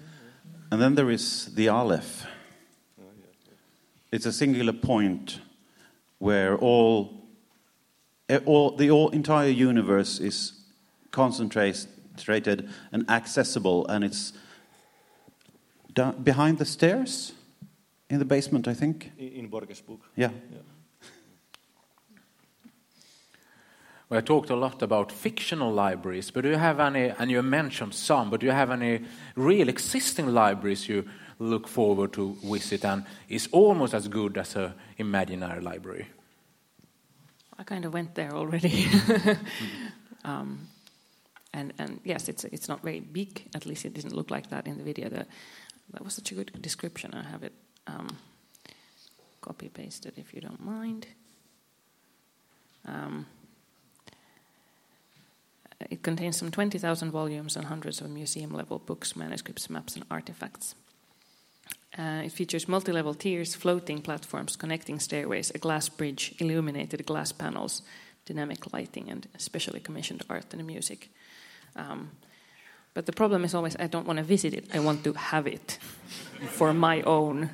And 0.72 0.82
then 0.82 0.96
there 0.96 1.12
is 1.12 1.54
the 1.56 1.68
Aleph. 1.68 2.26
It's 4.12 4.26
a 4.26 4.32
singular 4.32 4.74
point 4.74 5.42
where 6.20 6.58
all, 6.58 7.28
eh, 8.30 8.40
all 8.46 8.72
the 8.72 8.90
all, 8.90 9.10
entire 9.10 9.50
universe 9.50 10.20
is 10.20 10.54
concentrated 11.12 12.70
and 12.92 13.10
accessible, 13.10 13.86
and 13.88 14.04
it's 14.04 14.32
down, 15.94 16.24
behind 16.24 16.58
the 16.58 16.66
stairs 16.66 17.34
in 18.10 18.20
the 18.20 18.26
basement, 18.26 18.68
I 18.68 18.74
think. 18.74 19.12
In, 19.18 19.28
in 19.28 19.48
Borges' 19.48 19.82
book. 19.82 20.00
Yeah. 20.16 20.30
We 24.10 24.22
talked 24.22 24.52
a 24.52 24.56
lot 24.56 24.82
about 24.84 25.12
fictional 25.12 25.72
libraries, 25.74 26.30
but 26.30 26.44
do 26.44 26.50
you 26.50 26.58
have 26.58 26.80
any, 26.80 27.10
and 27.10 27.32
you 27.32 27.42
mentioned 27.42 27.96
some, 27.96 28.30
but 28.30 28.40
do 28.40 28.46
you 28.46 28.52
have 28.52 28.70
any 28.70 29.04
real 29.36 29.68
existing 29.68 30.28
libraries 30.28 30.88
you 30.88 31.06
look 31.40 31.68
forward 31.68 32.14
to 32.14 32.38
visit 32.44 32.86
and 32.86 33.04
is 33.28 33.50
almost 33.52 33.94
as 33.94 34.08
good 34.08 34.38
as 34.38 34.56
a 34.56 34.76
imaginary 34.98 35.60
library? 35.60 36.08
I 37.58 37.64
kind 37.64 37.86
of 37.86 37.94
went 37.94 38.14
there 38.16 38.32
already. 38.32 38.88
um, 40.24 40.68
and, 41.54 41.74
and 41.80 42.00
yes, 42.04 42.30
it's, 42.30 42.44
it's 42.44 42.68
not 42.68 42.84
very 42.84 43.00
big, 43.00 43.50
at 43.56 43.66
least 43.66 43.86
it 43.86 43.94
didn't 43.94 44.14
look 44.14 44.30
like 44.30 44.50
that 44.50 44.68
in 44.68 44.78
the 44.78 44.84
video. 44.84 45.10
That 45.10 45.28
was 46.04 46.14
such 46.14 46.32
a 46.32 46.36
good 46.36 46.62
description. 46.62 47.14
I 47.14 47.24
have 47.24 47.44
it 47.44 47.54
um, 47.88 48.08
copy 49.42 49.70
pasted 49.70 50.14
if 50.18 50.34
you 50.34 50.42
don't 50.42 50.64
mind. 50.64 51.08
Um, 52.86 53.26
contains 56.06 56.38
some 56.38 56.52
20,000 56.52 57.12
volumes 57.12 57.58
and 57.58 57.66
hundreds 57.66 58.02
of 58.02 58.10
museum 58.10 58.54
level 58.54 58.80
books, 58.80 59.16
manuscripts, 59.16 59.70
maps, 59.70 59.96
and 59.96 60.06
artifacts. 60.12 60.76
Uh, 61.98 62.22
it 62.26 62.32
features 62.32 62.68
multi 62.68 62.92
level 62.92 63.16
tiers, 63.16 63.56
floating 63.56 64.02
platforms, 64.02 64.56
connecting 64.56 65.00
stairways, 65.00 65.52
a 65.56 65.58
glass 65.58 65.90
bridge, 65.90 66.36
illuminated 66.40 67.06
glass 67.06 67.34
panels, 67.34 67.82
dynamic 68.26 68.74
lighting, 68.74 69.12
and 69.12 69.28
specially 69.38 69.80
commissioned 69.80 70.24
art 70.30 70.54
and 70.54 70.64
music. 70.68 71.10
Um, 71.76 72.10
But 72.94 73.06
the 73.06 73.12
problem 73.12 73.44
is 73.44 73.54
always 73.54 73.76
I 73.76 73.88
don't 73.88 74.08
want 74.08 74.20
to 74.20 74.26
visit 74.26 74.54
it. 74.54 74.76
I 74.76 74.80
want 74.80 75.04
to 75.04 75.14
have 75.14 75.52
it 75.52 75.80
for 76.58 76.74
my 76.74 77.04
own, 77.04 77.50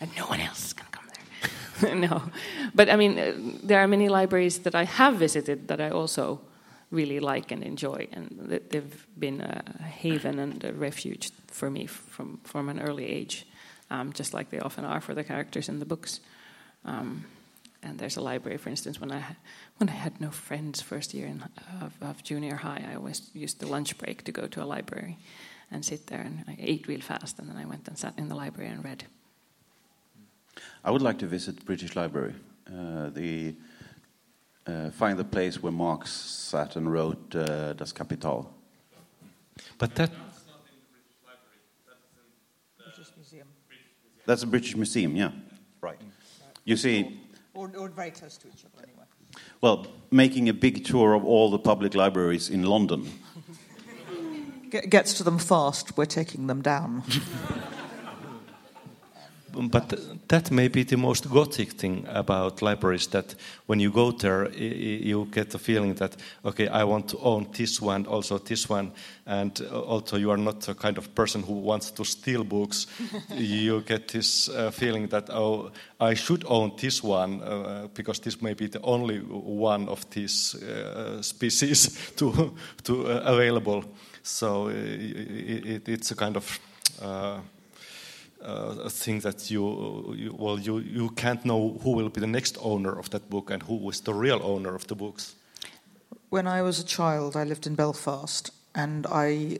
and 0.00 0.10
no 0.16 0.24
one 0.30 0.40
else 0.48 0.74
can 0.74 0.86
come 0.90 1.06
there. 1.12 1.94
no, 2.08 2.22
but 2.74 2.88
I 2.88 2.96
mean, 2.96 3.18
uh, 3.18 3.32
there 3.68 3.78
are 3.78 3.88
many 3.88 4.08
libraries 4.08 4.58
that 4.58 4.74
I 4.74 4.84
have 4.84 5.18
visited 5.18 5.68
that 5.68 5.80
I 5.80 5.90
also 5.90 6.40
really 6.90 7.20
like 7.20 7.52
and 7.52 7.62
enjoy, 7.62 8.08
and 8.12 8.60
they've 8.70 9.06
been 9.18 9.40
a 9.40 9.82
haven 9.82 10.38
and 10.38 10.64
a 10.64 10.72
refuge 10.72 11.30
for 11.46 11.70
me 11.70 11.86
from 11.86 12.40
from 12.44 12.68
an 12.68 12.80
early 12.80 13.06
age, 13.06 13.46
um, 13.90 14.12
just 14.12 14.34
like 14.34 14.50
they 14.50 14.60
often 14.60 14.84
are 14.84 15.00
for 15.00 15.14
the 15.14 15.24
characters 15.24 15.68
in 15.68 15.78
the 15.78 15.86
books. 15.86 16.20
Um, 16.84 17.24
and 17.82 17.98
there's 17.98 18.16
a 18.16 18.20
library, 18.20 18.58
for 18.58 18.70
instance, 18.70 19.00
when 19.00 19.12
I 19.12 19.36
when 19.78 19.88
I 19.88 19.92
had 19.92 20.20
no 20.20 20.30
friends 20.30 20.82
first 20.82 21.14
year 21.14 21.26
in, 21.26 21.44
of, 21.80 21.92
of 22.00 22.22
junior 22.24 22.56
high, 22.56 22.84
I 22.90 22.96
always 22.96 23.30
used 23.34 23.60
the 23.60 23.66
lunch 23.66 23.96
break 23.98 24.24
to 24.24 24.32
go 24.32 24.46
to 24.46 24.62
a 24.62 24.66
library 24.66 25.16
and 25.70 25.84
sit 25.84 26.06
there, 26.06 26.20
and 26.20 26.44
I 26.48 26.56
ate 26.58 26.88
real 26.88 27.00
fast, 27.00 27.38
and 27.38 27.48
then 27.48 27.56
I 27.56 27.66
went 27.66 27.88
and 27.88 27.98
sat 27.98 28.14
in 28.18 28.28
the 28.28 28.34
library 28.34 28.70
and 28.70 28.84
read. 28.84 29.04
I 30.84 30.90
would 30.90 31.02
like 31.02 31.18
to 31.18 31.26
visit 31.26 31.56
the 31.58 31.64
British 31.64 31.94
Library. 31.94 32.34
Uh, 32.66 33.10
the 33.10 33.54
uh, 34.68 34.90
find 34.90 35.18
the 35.18 35.24
place 35.24 35.62
where 35.62 35.72
Marx 35.72 36.10
sat 36.12 36.76
and 36.76 36.92
wrote 36.92 37.34
uh, 37.34 37.72
Das 37.72 37.92
Kapital. 37.92 38.52
But 39.78 39.94
that 39.94 40.10
British 42.76 43.12
Museum. 43.16 43.48
That's 44.26 44.42
a 44.42 44.46
British 44.46 44.76
museum, 44.76 45.16
yeah. 45.16 45.30
Right. 45.80 46.00
You 46.64 46.76
see, 46.76 47.18
Or, 47.54 47.70
or 47.76 47.88
very 47.88 48.10
close 48.10 48.36
to 48.38 48.48
each 48.48 48.64
other, 48.64 48.84
anyway. 48.86 49.06
well, 49.60 49.86
making 50.10 50.48
a 50.48 50.52
big 50.52 50.84
tour 50.84 51.14
of 51.14 51.24
all 51.24 51.50
the 51.50 51.58
public 51.58 51.94
libraries 51.94 52.50
in 52.50 52.62
London. 52.64 53.10
Get, 54.70 54.90
gets 54.90 55.14
to 55.14 55.24
them 55.24 55.38
fast, 55.38 55.96
we're 55.96 56.04
taking 56.04 56.46
them 56.46 56.60
down. 56.62 57.02
But 59.58 60.28
that 60.28 60.50
may 60.52 60.68
be 60.68 60.84
the 60.84 60.96
most 60.96 61.28
gothic 61.28 61.72
thing 61.72 62.06
about 62.08 62.62
libraries 62.62 63.08
that 63.08 63.34
when 63.66 63.80
you 63.80 63.90
go 63.90 64.12
there, 64.12 64.48
you 64.52 65.26
get 65.32 65.50
the 65.50 65.58
feeling 65.58 65.94
that, 65.94 66.16
okay, 66.44 66.68
I 66.68 66.84
want 66.84 67.08
to 67.08 67.18
own 67.18 67.48
this 67.52 67.82
one, 67.82 68.06
also 68.06 68.38
this 68.38 68.68
one. 68.68 68.92
And 69.26 69.60
uh, 69.60 69.80
also, 69.80 70.16
you 70.16 70.30
are 70.30 70.36
not 70.36 70.60
the 70.60 70.74
kind 70.74 70.96
of 70.96 71.12
person 71.14 71.42
who 71.42 71.54
wants 71.54 71.90
to 71.90 72.04
steal 72.04 72.44
books. 72.44 72.86
you 73.34 73.80
get 73.80 74.08
this 74.08 74.48
uh, 74.48 74.70
feeling 74.70 75.08
that, 75.08 75.28
oh, 75.30 75.72
I 75.98 76.14
should 76.14 76.44
own 76.46 76.72
this 76.76 77.02
one 77.02 77.42
uh, 77.42 77.88
because 77.94 78.20
this 78.20 78.40
may 78.40 78.54
be 78.54 78.68
the 78.68 78.80
only 78.82 79.18
one 79.18 79.88
of 79.88 80.08
these 80.10 80.54
uh, 80.54 81.20
species 81.20 82.12
to, 82.16 82.54
to 82.84 83.06
uh, 83.08 83.22
available. 83.24 83.84
So 84.22 84.68
uh, 84.68 84.70
it, 84.70 85.66
it, 85.66 85.88
it's 85.88 86.10
a 86.12 86.16
kind 86.16 86.36
of. 86.36 86.60
Uh, 88.40 88.48
uh, 88.48 88.84
a 88.84 88.90
thing 88.90 89.20
that 89.20 89.50
you, 89.50 90.14
you 90.16 90.34
well 90.38 90.58
you, 90.58 90.78
you 90.78 91.10
can't 91.10 91.44
know 91.44 91.78
who 91.82 91.90
will 91.90 92.08
be 92.08 92.20
the 92.20 92.26
next 92.26 92.56
owner 92.60 92.98
of 92.98 93.10
that 93.10 93.28
book 93.28 93.50
and 93.50 93.62
who 93.62 93.90
is 93.90 94.00
the 94.00 94.14
real 94.14 94.40
owner 94.42 94.74
of 94.74 94.86
the 94.86 94.94
books. 94.94 95.34
When 96.30 96.46
I 96.46 96.62
was 96.62 96.78
a 96.78 96.84
child, 96.84 97.36
I 97.36 97.44
lived 97.44 97.66
in 97.66 97.74
Belfast, 97.74 98.50
and 98.74 99.06
I 99.06 99.58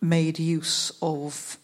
made 0.00 0.38
use 0.38 0.92
of 1.02 1.58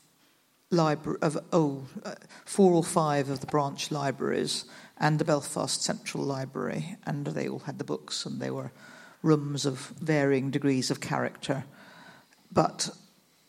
libra- 0.70 1.18
of 1.22 1.38
oh, 1.52 1.86
uh, 2.04 2.14
four 2.44 2.72
or 2.72 2.84
five 2.84 3.30
of 3.30 3.40
the 3.40 3.46
branch 3.46 3.90
libraries 3.90 4.64
and 4.98 5.18
the 5.18 5.24
Belfast 5.24 5.82
Central 5.82 6.24
Library, 6.24 6.96
and 7.06 7.26
they 7.26 7.48
all 7.48 7.60
had 7.60 7.78
the 7.78 7.84
books, 7.84 8.26
and 8.26 8.40
they 8.40 8.50
were 8.50 8.72
rooms 9.22 9.64
of 9.64 9.92
varying 10.00 10.50
degrees 10.50 10.90
of 10.90 11.00
character. 11.00 11.64
But 12.52 12.90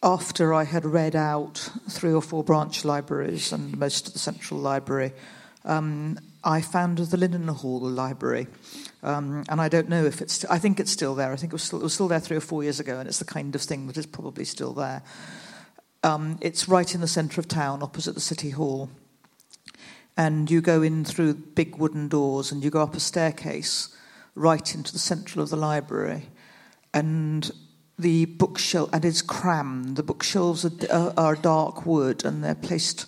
after 0.08 0.54
I 0.54 0.64
had 0.64 0.86
read 0.86 1.18
out 1.18 1.70
three 1.90 2.14
or 2.14 2.22
four 2.22 2.42
branch 2.42 2.86
libraries 2.86 3.52
and 3.52 3.78
most 3.78 4.08
of 4.08 4.14
the 4.14 4.20
Central 4.20 4.58
Library, 4.58 5.12
um, 5.66 6.18
I 6.46 6.62
found 6.62 7.00
the 7.00 7.18
Linen 7.18 7.50
Hall 7.50 7.82
Library. 7.82 8.48
Um, 9.04 9.44
and 9.50 9.60
I 9.60 9.68
don't 9.68 9.90
know 9.90 10.06
if 10.06 10.22
it's, 10.22 10.46
I 10.46 10.60
think 10.60 10.80
it's 10.80 10.92
still 10.92 11.14
there. 11.14 11.34
I 11.34 11.36
think 11.36 11.52
it 11.52 11.56
was 11.56 11.64
still, 11.64 11.82
it 11.82 11.84
was 11.84 11.94
still 11.94 12.08
there 12.08 12.22
three 12.22 12.38
or 12.38 12.42
four 12.42 12.64
years 12.64 12.80
ago, 12.80 13.00
and 13.00 13.10
it's 13.10 13.20
the 13.20 13.26
kind 13.26 13.54
of 13.54 13.62
thing 13.62 13.88
that 13.88 13.98
is 13.98 14.06
probably 14.06 14.46
still 14.46 14.72
there. 14.72 15.04
Um, 16.04 16.38
it's 16.40 16.70
right 16.70 16.96
in 16.96 17.02
the 17.02 17.08
centre 17.08 17.42
of 17.42 17.50
town, 17.50 17.84
opposite 17.84 18.16
the 18.16 18.22
City 18.22 18.52
Hall. 18.52 18.90
And 20.16 20.50
you 20.50 20.62
go 20.62 20.84
in 20.84 21.04
through 21.04 21.34
big 21.34 21.76
wooden 21.76 22.08
doors 22.08 22.54
and 22.54 22.64
you 22.64 22.70
go 22.70 22.82
up 22.82 22.96
a 22.96 23.02
staircase 23.02 23.94
right 24.36 24.74
into 24.74 24.94
the 24.94 25.00
central 25.00 25.44
of 25.44 25.50
the 25.50 25.58
library. 25.58 26.30
And 26.94 27.52
the 28.00 28.26
bookshelf, 28.26 28.90
and 28.94 29.04
it's 29.04 29.22
crammed. 29.22 29.96
The 29.96 30.04
bookshelves 30.04 30.66
are, 30.66 30.72
are, 30.92 31.14
are 31.18 31.36
dark 31.36 31.86
wood 31.86 32.24
and 32.24 32.44
they're 32.44 32.56
placed 32.56 33.06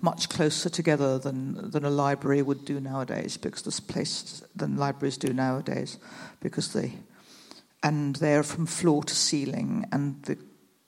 much 0.00 0.28
closer 0.28 0.68
together 0.68 1.18
than, 1.18 1.70
than 1.70 1.84
a 1.84 1.90
library 1.90 2.42
would 2.42 2.64
do 2.64 2.80
nowadays 2.80 3.36
because 3.36 3.62
this 3.62 3.80
place 3.80 4.42
than 4.54 4.76
libraries 4.76 5.16
do 5.16 5.32
nowadays 5.32 5.98
because 6.40 6.72
they 6.72 6.92
and 7.82 8.16
they're 8.16 8.42
from 8.42 8.66
floor 8.66 9.02
to 9.02 9.14
ceiling 9.14 9.86
and 9.90 10.22
the 10.24 10.36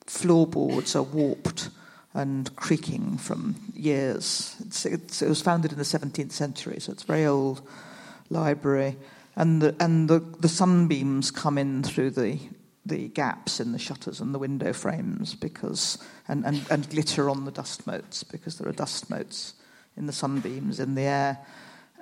floorboards 0.06 0.94
are 0.94 1.02
warped 1.02 1.70
and 2.14 2.54
creaking 2.56 3.16
from 3.16 3.56
years. 3.74 4.56
It's, 4.66 4.84
it's, 4.84 5.22
it 5.22 5.28
was 5.28 5.40
founded 5.40 5.72
in 5.72 5.78
the 5.78 5.84
17th 5.84 6.32
century, 6.32 6.78
so 6.80 6.92
it's 6.92 7.04
a 7.04 7.06
very 7.06 7.24
old 7.24 7.66
library. 8.28 8.96
And 9.36 9.62
the, 9.62 9.74
and 9.80 10.10
the, 10.10 10.18
the 10.18 10.48
sunbeams 10.48 11.30
come 11.30 11.56
in 11.56 11.82
through 11.82 12.10
the, 12.10 12.38
the 12.84 13.08
gaps 13.08 13.60
in 13.60 13.72
the 13.72 13.78
shutters 13.78 14.20
and 14.20 14.34
the 14.34 14.38
window 14.38 14.72
frames 14.72 15.34
because, 15.34 15.98
and, 16.26 16.44
and, 16.44 16.64
and 16.70 16.90
glitter 16.90 17.30
on 17.30 17.44
the 17.44 17.52
dust 17.52 17.86
motes 17.86 18.24
because 18.24 18.58
there 18.58 18.68
are 18.68 18.72
dust 18.72 19.08
motes 19.08 19.54
in 19.96 20.06
the 20.06 20.12
sunbeams 20.12 20.80
in 20.80 20.94
the 20.94 21.02
air. 21.02 21.38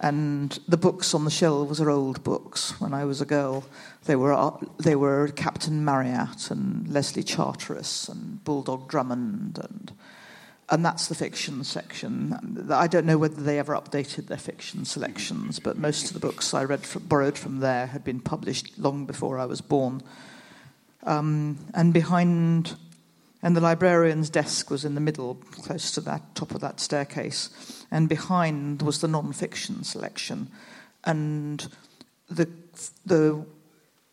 And 0.03 0.59
the 0.67 0.79
books 0.79 1.13
on 1.13 1.27
the 1.27 1.31
shelves 1.31 1.79
are 1.79 1.91
old 1.91 2.25
books. 2.25 2.81
When 2.81 2.95
I 2.95 3.05
was 3.05 3.21
a 3.21 3.27
girl, 3.27 3.65
they 4.07 4.17
were, 4.17 4.33
uh, 4.33 4.57
they 4.79 4.97
were 4.97 5.29
Captain 5.29 5.85
Marryat 5.85 6.51
and 6.51 6.89
Leslie 6.89 7.23
Charteris 7.23 8.09
and 8.09 8.43
Bulldog 8.43 8.89
Drummond. 8.89 9.59
And, 9.63 9.93
and 10.71 10.83
that's 10.83 11.09
the 11.09 11.15
fiction 11.15 11.63
section. 11.65 12.67
I 12.71 12.87
don't 12.87 13.05
know 13.05 13.19
whether 13.19 13.43
they 13.43 13.59
ever 13.59 13.75
updated 13.75 14.29
their 14.29 14.39
fiction 14.39 14.87
selections, 14.87 15.59
but 15.59 15.77
most 15.77 16.07
of 16.07 16.15
the 16.15 16.27
books 16.27 16.55
I 16.55 16.65
read 16.65 16.87
from, 16.87 17.03
borrowed 17.03 17.37
from 17.37 17.59
there 17.59 17.89
had 17.89 18.03
been 18.03 18.21
published 18.21 18.79
long 18.79 19.05
before 19.05 19.39
I 19.39 19.45
was 19.45 19.61
born. 19.61 20.03
Um, 21.05 21.59
and 21.75 21.95
behind, 21.95 22.77
and 23.43 23.57
the 23.57 23.61
librarian's 23.61 24.29
desk 24.31 24.71
was 24.71 24.85
in 24.85 24.95
the 24.95 25.01
middle, 25.01 25.37
close 25.53 25.93
to 25.93 26.01
that 26.03 26.35
top 26.35 26.55
of 26.55 26.61
that 26.61 26.81
staircase. 26.81 27.51
And 27.91 28.09
behind 28.09 28.83
was 28.83 29.01
the 29.01 29.09
non-fiction 29.09 29.85
selection, 29.85 30.49
and 31.05 31.67
the 32.29 32.49
the 33.07 33.45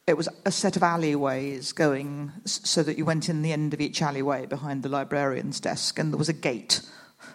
it 0.07 0.15
was 0.15 0.29
a 0.45 0.51
set 0.51 0.77
of 0.77 0.83
alleyways 0.83 1.73
going 1.73 2.31
so 2.45 2.81
that 2.81 2.97
you 2.97 3.03
went 3.03 3.27
in 3.27 3.41
the 3.41 3.51
end 3.51 3.73
of 3.73 3.81
each 3.81 4.01
alleyway 4.01 4.45
behind 4.45 4.81
the 4.81 4.89
librarian's 4.89 5.59
desk, 5.59 5.99
and 5.99 6.13
there 6.13 6.17
was 6.17 6.29
a 6.29 6.33
gate 6.33 6.81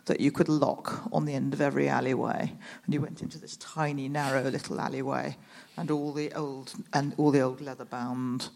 that 0.06 0.20
you 0.20 0.32
could 0.32 0.48
lock 0.48 1.02
on 1.12 1.26
the 1.26 1.34
end 1.34 1.52
of 1.52 1.60
every 1.60 1.88
alleyway, 1.88 2.52
and 2.84 2.94
you 2.94 3.00
went 3.00 3.20
into 3.20 3.38
this 3.38 3.56
tiny, 3.58 4.08
narrow 4.08 4.42
little 4.44 4.80
alleyway, 4.80 5.36
and 5.76 5.90
all 5.90 6.12
the 6.12 6.32
old 6.32 6.72
and 6.94 7.14
all 7.18 7.30
the 7.30 7.42
old 7.42 7.60
leather-bound 7.60 8.48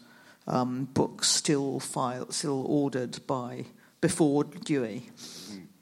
um, 0.47 0.85
books 0.93 1.27
still 1.29 1.79
filed, 1.79 2.33
still 2.33 2.65
ordered 2.65 3.25
by 3.27 3.65
before 4.01 4.43
Dewey 4.43 5.09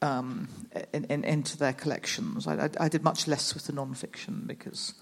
um, 0.01 0.47
in, 0.93 1.05
in, 1.05 1.23
into 1.23 1.57
their 1.57 1.73
collections. 1.73 2.47
I, 2.47 2.65
I, 2.65 2.69
I, 2.79 2.89
did 2.89 3.03
much 3.03 3.27
less 3.27 3.53
with 3.53 3.67
the 3.67 3.73
non-fiction 3.73 4.43
because 4.47 4.93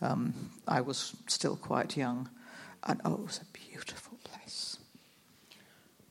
um, 0.00 0.50
I 0.66 0.80
was 0.80 1.16
still 1.26 1.56
quite 1.56 1.96
young, 1.96 2.28
and 2.84 3.00
oh, 3.04 3.14
it 3.14 3.20
was 3.20 3.40
a 3.40 3.70
beautiful 3.70 4.18
place. 4.24 4.78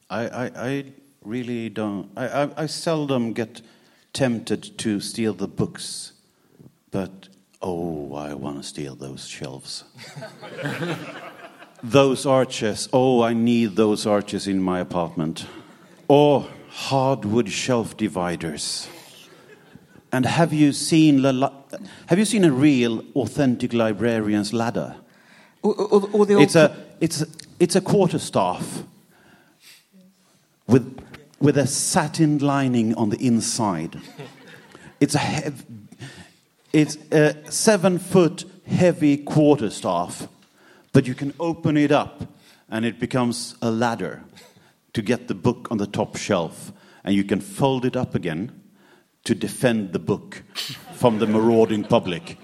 I, 0.09 0.27
I, 0.27 0.51
I 0.55 0.85
really 1.23 1.69
don't. 1.69 2.09
I, 2.15 2.27
I, 2.27 2.63
I 2.63 2.65
seldom 2.67 3.33
get 3.33 3.61
tempted 4.13 4.77
to 4.79 4.99
steal 4.99 5.33
the 5.33 5.47
books, 5.47 6.13
but 6.91 7.29
oh, 7.61 8.13
I 8.13 8.33
want 8.33 8.57
to 8.57 8.63
steal 8.63 8.95
those 8.95 9.27
shelves. 9.27 9.83
those 11.83 12.25
arches. 12.25 12.87
Oh, 12.93 13.21
I 13.21 13.33
need 13.33 13.75
those 13.75 14.05
arches 14.05 14.47
in 14.47 14.61
my 14.61 14.79
apartment. 14.79 15.45
Or 16.07 16.47
hardwood 16.69 17.49
shelf 17.49 17.97
dividers. 17.97 18.87
And 20.11 20.25
have 20.25 20.53
you 20.53 20.71
seen 20.71 21.23
have 21.23 22.19
you 22.19 22.25
seen 22.25 22.43
a 22.43 22.51
real, 22.51 23.03
authentic 23.15 23.73
librarian's 23.73 24.53
ladder? 24.53 24.95
Or, 25.61 25.75
or, 25.75 26.09
or 26.13 26.25
the 26.25 26.39
it's 26.39 26.55
a 26.55 26.75
it's 26.99 27.21
a, 27.21 27.27
it's 27.59 27.75
a 27.75 27.81
quarterstaff 27.81 28.83
with 30.67 30.99
with 31.39 31.57
a 31.57 31.67
satin 31.67 32.37
lining 32.37 32.93
on 32.95 33.09
the 33.09 33.17
inside. 33.17 33.99
It's 34.99 35.15
a 35.15 35.19
hev- 35.19 35.65
it's 36.71 36.97
a 37.11 37.51
seven 37.51 37.97
foot 37.97 38.45
heavy 38.67 39.17
quarterstaff 39.17 40.27
but 40.93 41.07
you 41.07 41.15
can 41.15 41.33
open 41.39 41.75
it 41.75 41.91
up 41.91 42.23
and 42.69 42.85
it 42.85 42.99
becomes 42.99 43.55
a 43.61 43.69
ladder 43.69 44.23
to 44.93 45.01
get 45.01 45.27
the 45.27 45.35
book 45.35 45.67
on 45.71 45.77
the 45.77 45.87
top 45.87 46.15
shelf, 46.15 46.71
and 47.03 47.15
you 47.15 47.23
can 47.23 47.41
fold 47.41 47.83
it 47.83 47.97
up 47.97 48.15
again 48.15 48.51
to 49.23 49.35
defend 49.35 49.91
the 49.91 49.99
book 49.99 50.43
from 50.93 51.19
the 51.19 51.27
marauding 51.27 51.83
public. 51.83 52.37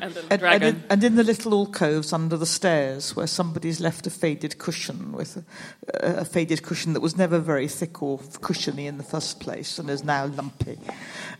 And 0.00 0.14
the 0.14 0.44
And, 0.44 0.62
and, 0.62 0.84
and 0.90 1.04
in 1.04 1.16
the 1.16 1.24
little 1.24 1.52
alcoves 1.52 2.12
under 2.12 2.36
the 2.36 2.46
stairs 2.46 3.16
where 3.16 3.26
somebody's 3.26 3.80
left 3.80 4.06
a 4.06 4.10
faded 4.10 4.58
cushion 4.58 5.12
with 5.12 5.36
a, 5.36 6.20
a 6.20 6.24
faded 6.24 6.62
cushion 6.62 6.92
that 6.92 7.00
was 7.00 7.16
never 7.16 7.38
very 7.38 7.68
thick 7.68 8.02
or 8.02 8.18
cushiony 8.40 8.86
in 8.86 8.98
the 8.98 9.04
first 9.04 9.40
place 9.40 9.78
and 9.78 9.90
is 9.90 10.04
now 10.04 10.26
lumpy. 10.26 10.78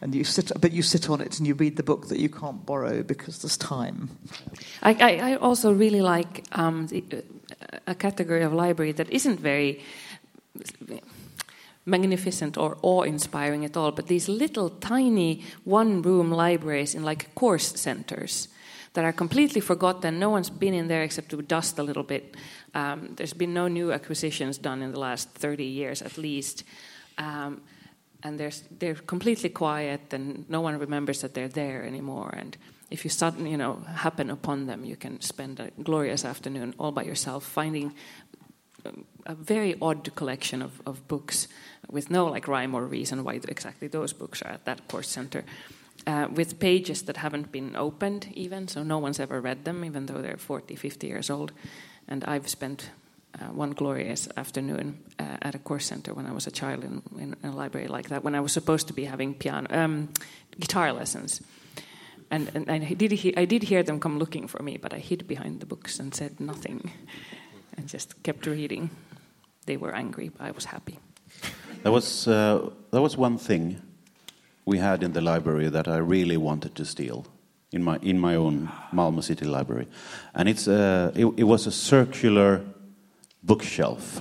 And 0.01 0.15
you 0.15 0.25
sit, 0.25 0.53
but 0.61 0.73
you 0.73 0.83
sit 0.83 1.11
on 1.11 1.21
it 1.21 1.39
and 1.39 1.47
you 1.47 1.55
read 1.55 1.77
the 1.77 1.83
book 1.83 2.09
that 2.09 2.19
you 2.19 2.29
can't 2.29 2.65
borrow 2.67 3.03
because 3.03 3.43
there's 3.43 3.57
time. 3.57 4.11
I, 4.83 4.95
I, 4.95 5.33
I 5.33 5.37
also 5.37 5.73
really 5.73 6.03
like 6.03 6.45
um, 6.53 6.87
the, 6.89 7.05
uh, 7.13 7.79
a 7.87 7.95
category 7.95 8.43
of 8.43 8.53
library 8.53 8.93
that 8.93 9.11
isn't 9.11 9.41
very 9.41 9.83
magnificent 11.91 12.57
or 12.57 12.79
awe-inspiring 12.83 13.65
at 13.65 13.77
all, 13.77 13.93
but 13.93 14.07
these 14.07 14.29
little 14.29 14.71
tiny 14.71 15.43
one-room 15.65 16.31
libraries 16.31 16.95
in 16.95 17.03
like 17.03 17.35
course 17.35 17.81
centers 17.81 18.49
that 18.95 19.05
are 19.05 19.13
completely 19.13 19.61
forgotten. 19.61 20.19
No 20.19 20.31
one's 20.31 20.51
been 20.51 20.75
in 20.75 20.89
there 20.89 21.03
except 21.03 21.31
to 21.31 21.43
dust 21.43 21.79
a 21.79 21.83
little 21.83 22.03
bit. 22.03 22.37
Um, 22.75 23.15
there's 23.17 23.35
been 23.35 23.55
no 23.55 23.69
new 23.69 23.93
acquisitions 23.93 24.59
done 24.59 24.83
in 24.83 24.93
the 24.93 24.99
last 24.99 25.31
30 25.31 25.65
years 25.65 26.03
at 26.03 26.19
least. 26.19 26.65
Um, 27.19 27.61
and 28.23 28.39
they're, 28.39 28.53
they're 28.79 28.95
completely 28.95 29.49
quiet 29.49 30.13
and 30.13 30.49
no 30.49 30.61
one 30.61 30.79
remembers 30.79 31.21
that 31.23 31.35
they're 31.35 31.49
there 31.49 31.85
anymore. 31.85 32.35
And 32.37 32.57
if 32.91 33.05
you 33.05 33.11
suddenly, 33.11 33.51
you 33.53 33.57
know, 33.57 33.81
happen 33.87 34.31
upon 34.31 34.67
them, 34.67 34.85
you 34.85 34.97
can 34.97 35.21
spend 35.21 35.61
a 35.61 35.71
glorious 35.83 36.25
afternoon 36.25 36.75
all 36.79 36.93
by 36.93 37.05
yourself 37.05 37.45
finding 37.45 37.95
a 39.27 39.35
very 39.35 39.77
odd 39.81 40.15
collection 40.15 40.63
of, 40.63 40.81
of 40.87 41.07
books 41.09 41.49
with 41.91 42.11
no 42.11 42.27
like 42.27 42.49
rhyme 42.49 42.75
or 42.75 42.85
reason 42.85 43.25
why 43.25 43.35
exactly 43.49 43.89
those 43.89 44.13
books 44.13 44.43
are 44.43 44.53
at 44.53 44.65
that 44.65 44.89
course 44.89 45.09
center. 45.09 45.45
Uh, 46.07 46.29
with 46.33 46.59
pages 46.59 47.03
that 47.03 47.19
haven't 47.19 47.53
been 47.53 47.77
opened 47.77 48.29
even, 48.33 48.67
so 48.67 48.83
no 48.83 48.97
one's 48.97 49.21
ever 49.21 49.39
read 49.41 49.65
them, 49.65 49.85
even 49.85 50.07
though 50.07 50.23
they're 50.23 50.39
40, 50.39 50.75
50 50.75 51.07
years 51.07 51.29
old. 51.29 51.53
And 52.09 52.25
I've 52.25 52.49
spent 52.49 52.91
uh, 53.39 53.45
one 53.47 53.73
glorious 53.73 54.27
afternoon 54.37 54.99
uh, 55.19 55.37
at 55.43 55.55
a 55.55 55.59
course 55.59 55.85
center 55.85 56.15
when 56.15 56.27
I 56.27 56.33
was 56.33 56.47
a 56.47 56.51
child 56.51 56.85
in, 56.85 57.03
in 57.19 57.37
a 57.43 57.55
library 57.55 57.89
like 57.89 58.09
that, 58.09 58.25
when 58.25 58.35
I 58.35 58.41
was 58.41 58.53
supposed 58.53 58.87
to 58.89 58.95
be 58.95 59.05
having 59.05 59.35
piano, 59.35 59.67
um, 59.71 60.09
guitar 60.59 60.93
lessons. 60.93 61.43
And, 62.31 62.51
and 62.55 62.71
I, 62.71 62.79
did 62.79 63.13
he, 63.13 63.37
I 63.37 63.45
did 63.45 63.65
hear 63.65 63.83
them 63.83 64.01
come 64.01 64.19
looking 64.19 64.47
for 64.47 64.63
me, 64.63 64.79
but 64.79 64.95
I 64.95 64.99
hid 64.99 65.27
behind 65.29 65.61
the 65.61 65.67
books 65.67 65.99
and 65.99 66.15
said 66.15 66.41
nothing 66.41 66.93
and 67.81 67.89
just 67.89 68.23
kept 68.23 68.47
reading. 68.47 68.91
They 69.65 69.77
were 69.79 69.95
angry, 69.95 70.29
but 70.29 70.43
I 70.47 70.51
was 70.51 70.67
happy. 70.67 70.99
There 71.83 71.93
was, 71.93 72.29
uh, 72.29 72.69
was 72.93 73.17
one 73.17 73.39
thing 73.39 73.81
we 74.67 74.79
had 74.79 75.03
in 75.03 75.13
the 75.13 75.23
library 75.23 75.71
that 75.71 75.89
I 75.89 75.97
really 75.97 76.37
wanted 76.37 76.75
to 76.75 76.85
steal 76.85 77.27
in 77.73 77.83
my, 77.83 77.99
in 78.03 78.19
my 78.19 78.35
own 78.35 78.71
Malmo 78.93 79.23
City 79.23 79.47
library. 79.47 79.89
And 80.35 80.49
it's, 80.49 80.69
uh, 80.69 81.13
it, 81.15 81.27
it 81.37 81.45
was 81.45 81.67
a 81.67 81.73
circular 81.73 82.63
bookshelf. 83.43 84.21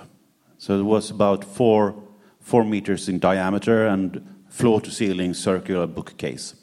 So 0.57 0.79
it 0.79 0.83
was 0.83 1.11
about 1.11 1.43
four, 1.43 1.95
four 2.39 2.63
meters 2.63 3.09
in 3.09 3.19
diameter 3.19 3.87
and 3.87 4.25
floor 4.47 4.79
to 4.81 4.91
ceiling 4.91 5.33
circular 5.33 5.85
bookcase. 5.85 6.55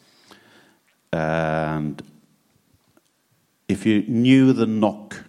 And 1.12 2.02
if 3.68 3.84
you 3.84 4.02
knew 4.08 4.54
the 4.54 4.66
knock, 4.66 5.25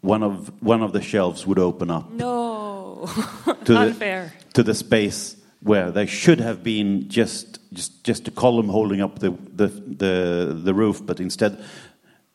one 0.00 0.22
of, 0.22 0.50
one 0.62 0.82
of 0.82 0.92
the 0.92 1.02
shelves 1.02 1.46
would 1.46 1.58
open 1.58 1.90
up 1.90 2.10
No, 2.10 3.06
to 3.64 3.72
the, 3.72 3.78
unfair. 3.78 4.32
to 4.54 4.62
the 4.62 4.74
space 4.74 5.36
where 5.62 5.90
there 5.90 6.06
should 6.06 6.40
have 6.40 6.62
been 6.62 7.08
just 7.08 7.58
just 7.72 8.02
just 8.02 8.26
a 8.28 8.30
column 8.32 8.68
holding 8.68 9.00
up 9.02 9.18
the 9.18 9.30
the 9.56 9.66
the, 9.68 10.60
the 10.64 10.74
roof, 10.74 11.00
but 11.06 11.20
instead 11.20 11.62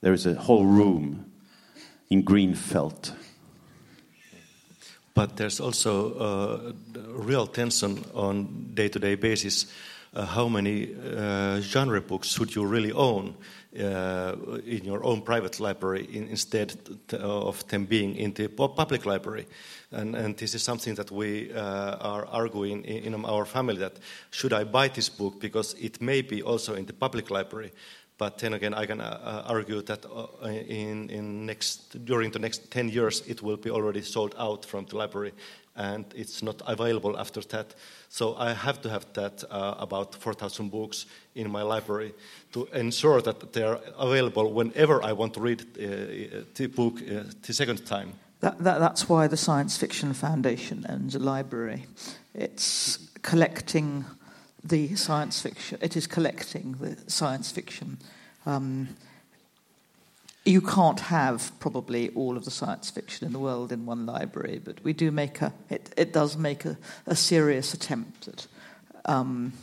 there 0.01 0.13
is 0.13 0.25
a 0.25 0.33
whole 0.35 0.65
room 0.65 1.25
in 2.09 2.21
green 2.21 2.53
felt. 2.55 3.13
But 5.13 5.37
there's 5.37 5.59
also 5.59 6.13
uh, 6.13 6.73
real 7.07 7.47
tension 7.47 8.03
on 8.13 8.71
day-to-day 8.73 9.15
basis. 9.15 9.65
Uh, 10.15 10.25
how 10.25 10.47
many 10.47 10.95
uh, 11.17 11.59
genre 11.59 11.99
books 11.99 12.29
should 12.29 12.55
you 12.55 12.65
really 12.65 12.93
own 12.93 13.35
uh, 13.77 14.33
in 14.65 14.85
your 14.85 15.03
own 15.03 15.21
private 15.21 15.59
library 15.59 16.07
in, 16.13 16.29
instead 16.29 16.73
of 17.19 17.67
them 17.67 17.83
being 17.83 18.15
in 18.15 18.33
the 18.33 18.47
public 18.47 19.05
library? 19.05 19.45
And, 19.91 20.15
and 20.15 20.37
this 20.37 20.55
is 20.55 20.63
something 20.63 20.95
that 20.95 21.11
we 21.11 21.51
are 21.53 22.25
arguing 22.27 22.85
in, 22.85 23.13
in 23.13 23.25
our 23.25 23.43
family 23.43 23.77
that 23.79 23.99
should 24.31 24.53
I 24.53 24.63
buy 24.63 24.87
this 24.87 25.09
book 25.09 25.41
because 25.41 25.73
it 25.73 26.01
may 26.01 26.21
be 26.21 26.41
also 26.41 26.75
in 26.75 26.85
the 26.85 26.93
public 26.93 27.29
library, 27.29 27.71
but 28.17 28.37
then 28.37 28.53
again, 28.53 28.73
I 28.73 28.85
can 28.85 29.01
uh, 29.01 29.43
argue 29.45 29.81
that 29.81 30.05
uh, 30.05 30.47
in, 30.47 31.09
in 31.09 31.45
next, 31.45 32.05
during 32.05 32.31
the 32.31 32.39
next 32.39 32.71
10 32.71 32.87
years, 32.87 33.21
it 33.27 33.41
will 33.41 33.57
be 33.57 33.69
already 33.69 34.01
sold 34.01 34.33
out 34.37 34.63
from 34.63 34.85
the 34.85 34.95
library 34.95 35.33
and 35.75 36.05
it's 36.15 36.41
not 36.41 36.61
available 36.65 37.17
after 37.17 37.41
that. 37.41 37.75
So 38.09 38.35
I 38.35 38.53
have 38.53 38.81
to 38.81 38.89
have 38.89 39.05
that 39.13 39.43
uh, 39.49 39.75
about 39.77 40.15
4,000 40.15 40.69
books 40.69 41.05
in 41.35 41.51
my 41.51 41.61
library 41.61 42.13
to 42.53 42.67
ensure 42.73 43.21
that 43.21 43.53
they 43.53 43.63
are 43.63 43.79
available 43.97 44.53
whenever 44.53 45.03
I 45.03 45.11
want 45.13 45.33
to 45.33 45.41
read 45.41 45.61
uh, 45.61 46.45
the 46.55 46.67
book 46.67 47.01
uh, 47.01 47.23
the 47.45 47.53
second 47.53 47.85
time. 47.85 48.13
That, 48.41 48.59
that, 48.59 48.79
that's 48.79 49.09
why 49.09 49.27
the 49.27 49.37
Science 49.37 49.77
Fiction 49.77 50.13
Foundation 50.13 50.85
owns 50.89 51.15
a 51.15 51.19
library. 51.19 51.85
It's 52.33 52.99
collecting 53.21 54.05
the 54.63 54.95
science 54.95 55.41
fiction. 55.41 55.77
It 55.81 55.95
is 55.95 56.07
collecting 56.07 56.73
the 56.73 56.97
science 57.07 57.51
fiction. 57.51 57.97
Um, 58.45 58.89
you 60.45 60.61
can't 60.61 60.99
have 60.99 61.51
probably 61.59 62.09
all 62.09 62.37
of 62.37 62.45
the 62.45 62.51
science 62.51 62.89
fiction 62.91 63.25
in 63.25 63.33
the 63.33 63.39
world 63.39 63.71
in 63.71 63.85
one 63.85 64.05
library, 64.05 64.61
but 64.63 64.83
we 64.83 64.93
do 64.93 65.11
make 65.11 65.41
a. 65.41 65.51
It, 65.69 65.93
it 65.97 66.13
does 66.13 66.37
make 66.37 66.65
a, 66.65 66.77
a 67.07 67.15
serious 67.15 67.73
attempt 67.73 68.27
at 68.27 68.47
um, 69.05 69.53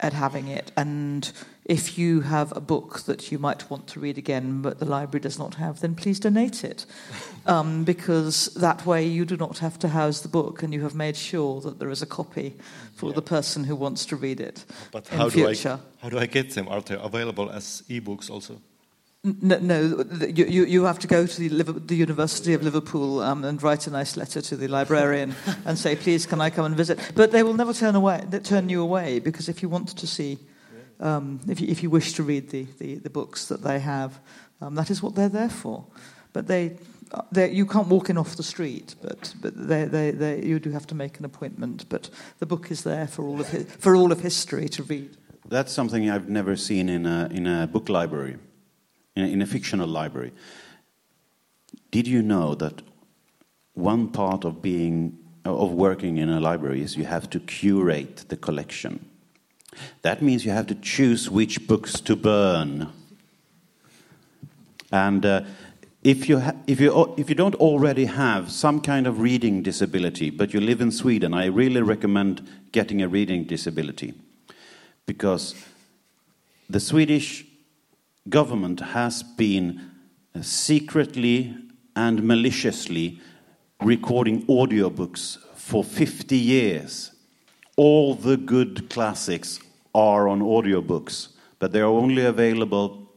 at 0.00 0.12
having 0.12 0.48
it. 0.48 0.70
And 0.76 1.30
if 1.64 1.98
you 1.98 2.20
have 2.20 2.56
a 2.56 2.60
book 2.60 3.00
that 3.00 3.32
you 3.32 3.38
might 3.38 3.68
want 3.70 3.88
to 3.88 4.00
read 4.00 4.16
again, 4.16 4.62
but 4.62 4.78
the 4.78 4.84
library 4.84 5.20
does 5.20 5.38
not 5.38 5.54
have, 5.56 5.80
then 5.80 5.94
please 5.94 6.20
donate 6.20 6.62
it, 6.62 6.86
um, 7.46 7.84
because 7.84 8.46
that 8.54 8.86
way 8.86 9.06
you 9.06 9.24
do 9.24 9.36
not 9.36 9.58
have 9.58 9.78
to 9.80 9.88
house 9.88 10.20
the 10.20 10.28
book, 10.28 10.62
and 10.62 10.72
you 10.72 10.82
have 10.82 10.94
made 10.94 11.16
sure 11.16 11.60
that 11.62 11.78
there 11.78 11.90
is 11.90 12.02
a 12.02 12.06
copy 12.06 12.54
for 12.94 13.12
the 13.12 13.22
person 13.22 13.64
who 13.64 13.74
wants 13.74 14.06
to 14.06 14.16
read 14.16 14.40
it 14.40 14.64
But 14.92 15.10
in 15.10 15.18
how 15.18 15.28
do, 15.30 15.48
I, 15.48 15.54
how 16.02 16.08
do 16.10 16.18
I 16.18 16.26
get 16.26 16.54
them? 16.54 16.68
Are 16.68 16.82
they 16.82 16.96
available 16.96 17.50
as 17.50 17.82
e-books 17.88 18.30
also? 18.30 18.60
No, 19.24 19.58
no 19.58 20.04
you, 20.20 20.44
you, 20.46 20.64
you 20.64 20.84
have 20.84 21.00
to 21.00 21.08
go 21.08 21.26
to 21.26 21.40
the, 21.40 21.48
Liver- 21.48 21.72
the 21.80 21.96
University 21.96 22.54
of 22.54 22.62
Liverpool 22.62 23.20
um, 23.20 23.44
and 23.44 23.60
write 23.62 23.86
a 23.88 23.90
nice 23.90 24.16
letter 24.16 24.40
to 24.40 24.56
the 24.56 24.68
librarian 24.68 25.34
and 25.64 25.76
say, 25.76 25.96
please, 25.96 26.24
can 26.24 26.40
I 26.40 26.50
come 26.50 26.64
and 26.66 26.76
visit? 26.76 27.00
But 27.16 27.32
they 27.32 27.42
will 27.42 27.54
never 27.54 27.72
turn, 27.72 27.96
away, 27.96 28.24
turn 28.44 28.68
you 28.68 28.80
away 28.80 29.18
because 29.18 29.48
if 29.48 29.60
you 29.60 29.68
want 29.68 29.88
to 29.88 30.06
see, 30.06 30.38
um, 31.00 31.40
if, 31.48 31.60
you, 31.60 31.66
if 31.66 31.82
you 31.82 31.90
wish 31.90 32.12
to 32.14 32.22
read 32.22 32.50
the, 32.50 32.66
the, 32.78 32.96
the 32.96 33.10
books 33.10 33.46
that 33.46 33.62
they 33.62 33.80
have, 33.80 34.20
um, 34.60 34.76
that 34.76 34.88
is 34.90 35.02
what 35.02 35.16
they're 35.16 35.28
there 35.28 35.50
for. 35.50 35.84
But 36.32 36.46
they, 36.46 36.76
uh, 37.10 37.22
they, 37.32 37.50
you 37.50 37.66
can't 37.66 37.88
walk 37.88 38.10
in 38.10 38.18
off 38.18 38.36
the 38.36 38.42
street, 38.44 38.94
but, 39.02 39.34
but 39.40 39.68
they, 39.68 39.84
they, 39.84 40.10
they, 40.12 40.42
you 40.44 40.60
do 40.60 40.70
have 40.70 40.86
to 40.88 40.94
make 40.94 41.18
an 41.18 41.24
appointment. 41.24 41.88
But 41.88 42.08
the 42.38 42.46
book 42.46 42.70
is 42.70 42.84
there 42.84 43.08
for 43.08 43.24
all 43.24 43.40
of, 43.40 43.50
hi- 43.50 43.64
for 43.64 43.96
all 43.96 44.12
of 44.12 44.20
history 44.20 44.68
to 44.70 44.84
read. 44.84 45.16
That's 45.48 45.72
something 45.72 46.08
I've 46.08 46.28
never 46.28 46.54
seen 46.54 46.88
in 46.88 47.06
a, 47.06 47.28
in 47.32 47.46
a 47.46 47.66
book 47.66 47.88
library, 47.88 48.36
in 49.18 49.24
a, 49.24 49.28
in 49.28 49.42
a 49.42 49.46
fictional 49.46 49.88
library. 49.88 50.32
Did 51.90 52.06
you 52.06 52.22
know 52.22 52.54
that 52.54 52.82
one 53.74 54.08
part 54.08 54.44
of 54.44 54.62
being 54.62 55.18
of 55.44 55.72
working 55.72 56.18
in 56.18 56.28
a 56.28 56.40
library 56.40 56.82
is 56.82 56.96
you 56.96 57.04
have 57.04 57.30
to 57.30 57.40
curate 57.40 58.24
the 58.28 58.36
collection. 58.36 59.08
That 60.02 60.22
means 60.22 60.44
you 60.44 60.50
have 60.50 60.66
to 60.68 60.74
choose 60.74 61.30
which 61.30 61.66
books 61.66 62.00
to 62.00 62.16
burn. 62.16 62.88
And 64.90 65.24
uh, 65.24 65.42
if 66.02 66.28
you, 66.28 66.42
if, 66.66 66.80
you, 66.80 67.14
if 67.16 67.28
you 67.28 67.34
don't 67.34 67.54
already 67.56 68.06
have 68.06 68.50
some 68.50 68.80
kind 68.80 69.06
of 69.06 69.20
reading 69.20 69.62
disability, 69.62 70.30
but 70.30 70.52
you 70.52 70.60
live 70.60 70.80
in 70.80 70.90
Sweden, 70.90 71.34
I 71.34 71.46
really 71.46 71.82
recommend 71.82 72.46
getting 72.72 73.02
a 73.02 73.08
reading 73.08 73.44
disability 73.44 74.14
because 75.06 75.54
the 76.68 76.80
Swedish 76.80 77.44
government 78.30 78.80
has 78.80 79.22
been 79.22 79.90
uh, 80.34 80.42
secretly 80.42 81.54
and 81.96 82.22
maliciously 82.22 83.20
recording 83.82 84.44
audiobooks 84.46 85.38
for 85.54 85.84
50 85.84 86.36
years. 86.36 87.12
All 87.76 88.14
the 88.14 88.36
good 88.36 88.88
classics 88.90 89.60
are 89.94 90.28
on 90.28 90.40
audiobooks, 90.40 91.28
but 91.58 91.72
they 91.72 91.80
are 91.80 91.86
only 91.86 92.24
available 92.24 93.08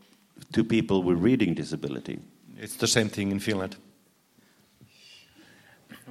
to 0.53 0.63
people 0.63 1.03
with 1.03 1.17
reading 1.17 1.53
disability. 1.53 2.19
It's 2.57 2.75
the 2.75 2.87
same 2.87 3.09
thing 3.09 3.31
in 3.31 3.39
Finland. 3.39 3.75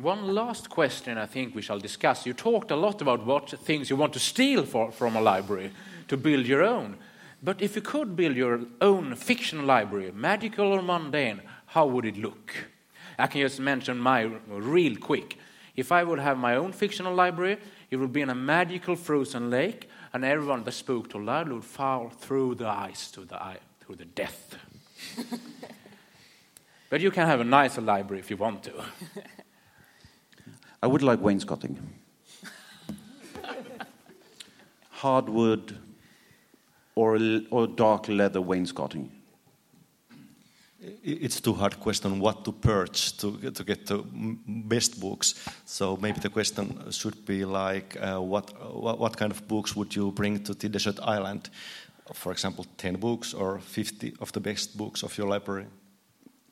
One 0.00 0.34
last 0.34 0.70
question 0.70 1.18
I 1.18 1.26
think 1.26 1.54
we 1.54 1.62
shall 1.62 1.78
discuss. 1.78 2.24
You 2.24 2.32
talked 2.32 2.70
a 2.70 2.76
lot 2.76 3.02
about 3.02 3.26
what 3.26 3.50
things 3.50 3.90
you 3.90 3.96
want 3.96 4.12
to 4.14 4.18
steal 4.18 4.64
for, 4.64 4.90
from 4.92 5.16
a 5.16 5.20
library 5.20 5.70
to 6.08 6.16
build 6.16 6.46
your 6.46 6.62
own. 6.62 6.96
But 7.42 7.62
if 7.62 7.74
you 7.74 7.82
could 7.82 8.16
build 8.16 8.36
your 8.36 8.60
own 8.80 9.14
fiction 9.14 9.66
library, 9.66 10.12
magical 10.12 10.66
or 10.66 10.82
mundane, 10.82 11.40
how 11.66 11.86
would 11.86 12.04
it 12.04 12.18
look? 12.18 12.54
I 13.18 13.26
can 13.26 13.40
just 13.40 13.60
mention 13.60 13.98
my 13.98 14.30
real 14.48 14.96
quick. 14.96 15.38
If 15.74 15.92
I 15.92 16.04
would 16.04 16.18
have 16.18 16.36
my 16.36 16.56
own 16.56 16.72
fictional 16.72 17.14
library, 17.14 17.58
it 17.90 17.96
would 17.96 18.12
be 18.12 18.20
in 18.20 18.30
a 18.30 18.34
magical 18.34 18.96
frozen 18.96 19.48
lake, 19.48 19.88
and 20.12 20.24
everyone 20.24 20.64
that 20.64 20.72
spoke 20.72 21.08
too 21.08 21.22
loud 21.22 21.50
would 21.50 21.64
fall 21.64 22.10
through 22.10 22.56
the 22.56 22.68
ice 22.68 23.10
to 23.12 23.24
the, 23.24 23.42
eye, 23.42 23.58
through 23.80 23.96
the 23.96 24.04
death. 24.04 24.56
but 26.90 27.00
you 27.00 27.10
can 27.10 27.26
have 27.26 27.40
a 27.40 27.44
nicer 27.44 27.80
library 27.80 28.20
if 28.20 28.30
you 28.30 28.36
want 28.36 28.62
to. 28.64 28.72
I 30.82 30.86
would 30.86 31.02
like 31.02 31.20
wainscoting. 31.20 31.78
Hardwood 34.90 35.78
or, 37.00 37.18
or 37.50 37.66
dark 37.66 38.08
leather 38.08 38.40
wainscoting. 38.40 39.10
It's 41.04 41.40
too 41.40 41.52
hard 41.54 41.78
question 41.80 42.20
what 42.20 42.44
to 42.44 42.52
purge 42.52 43.16
to, 43.18 43.32
get- 43.38 43.54
to 43.56 43.64
get 43.64 43.86
the 43.86 43.98
best 44.46 44.98
books. 45.00 45.34
So 45.66 45.96
maybe 45.96 46.20
the 46.20 46.30
question 46.30 46.66
should 46.90 47.24
be 47.26 47.44
like, 47.44 47.96
uh, 48.00 48.20
what, 48.20 48.46
what 48.74 48.98
what 48.98 49.16
kind 49.16 49.32
of 49.32 49.46
books 49.46 49.76
would 49.76 49.94
you 49.94 50.10
bring 50.12 50.42
to 50.44 50.54
the 50.54 50.68
desert 50.68 50.98
island? 51.02 51.50
For 52.14 52.32
example, 52.32 52.64
ten 52.76 52.96
books 52.96 53.34
or 53.34 53.58
fifty 53.60 54.12
of 54.20 54.32
the 54.32 54.40
best 54.40 54.76
books 54.76 55.02
of 55.02 55.18
your 55.18 55.28
library. 55.28 55.66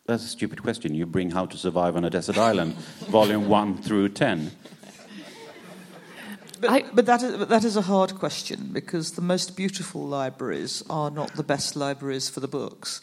That's 0.07 0.25
a 0.25 0.29
stupid 0.29 0.63
question. 0.63 0.95
You 0.95 1.07
bring 1.07 1.31
How 1.31 1.47
to 1.47 1.57
Survive 1.57 1.97
on 1.97 2.05
a 2.05 2.11
Desert 2.11 2.39
Island, 2.39 2.73
volume 3.11 3.49
1 3.49 3.83
through 3.83 4.09
10. 4.09 4.51
But, 6.61 6.71
I- 6.71 6.85
but 6.93 7.07
that, 7.07 7.23
is, 7.23 7.47
that 7.47 7.65
is 7.65 7.77
a 7.77 7.83
hard 7.83 8.15
question 8.15 8.71
because 8.73 9.13
the 9.13 9.23
most 9.23 9.57
beautiful 9.57 10.07
libraries 10.07 10.83
are 10.91 11.11
not 11.11 11.35
the 11.35 11.43
best 11.43 11.77
libraries 11.77 12.29
for 12.29 12.41
the 12.41 12.49
books. 12.49 13.01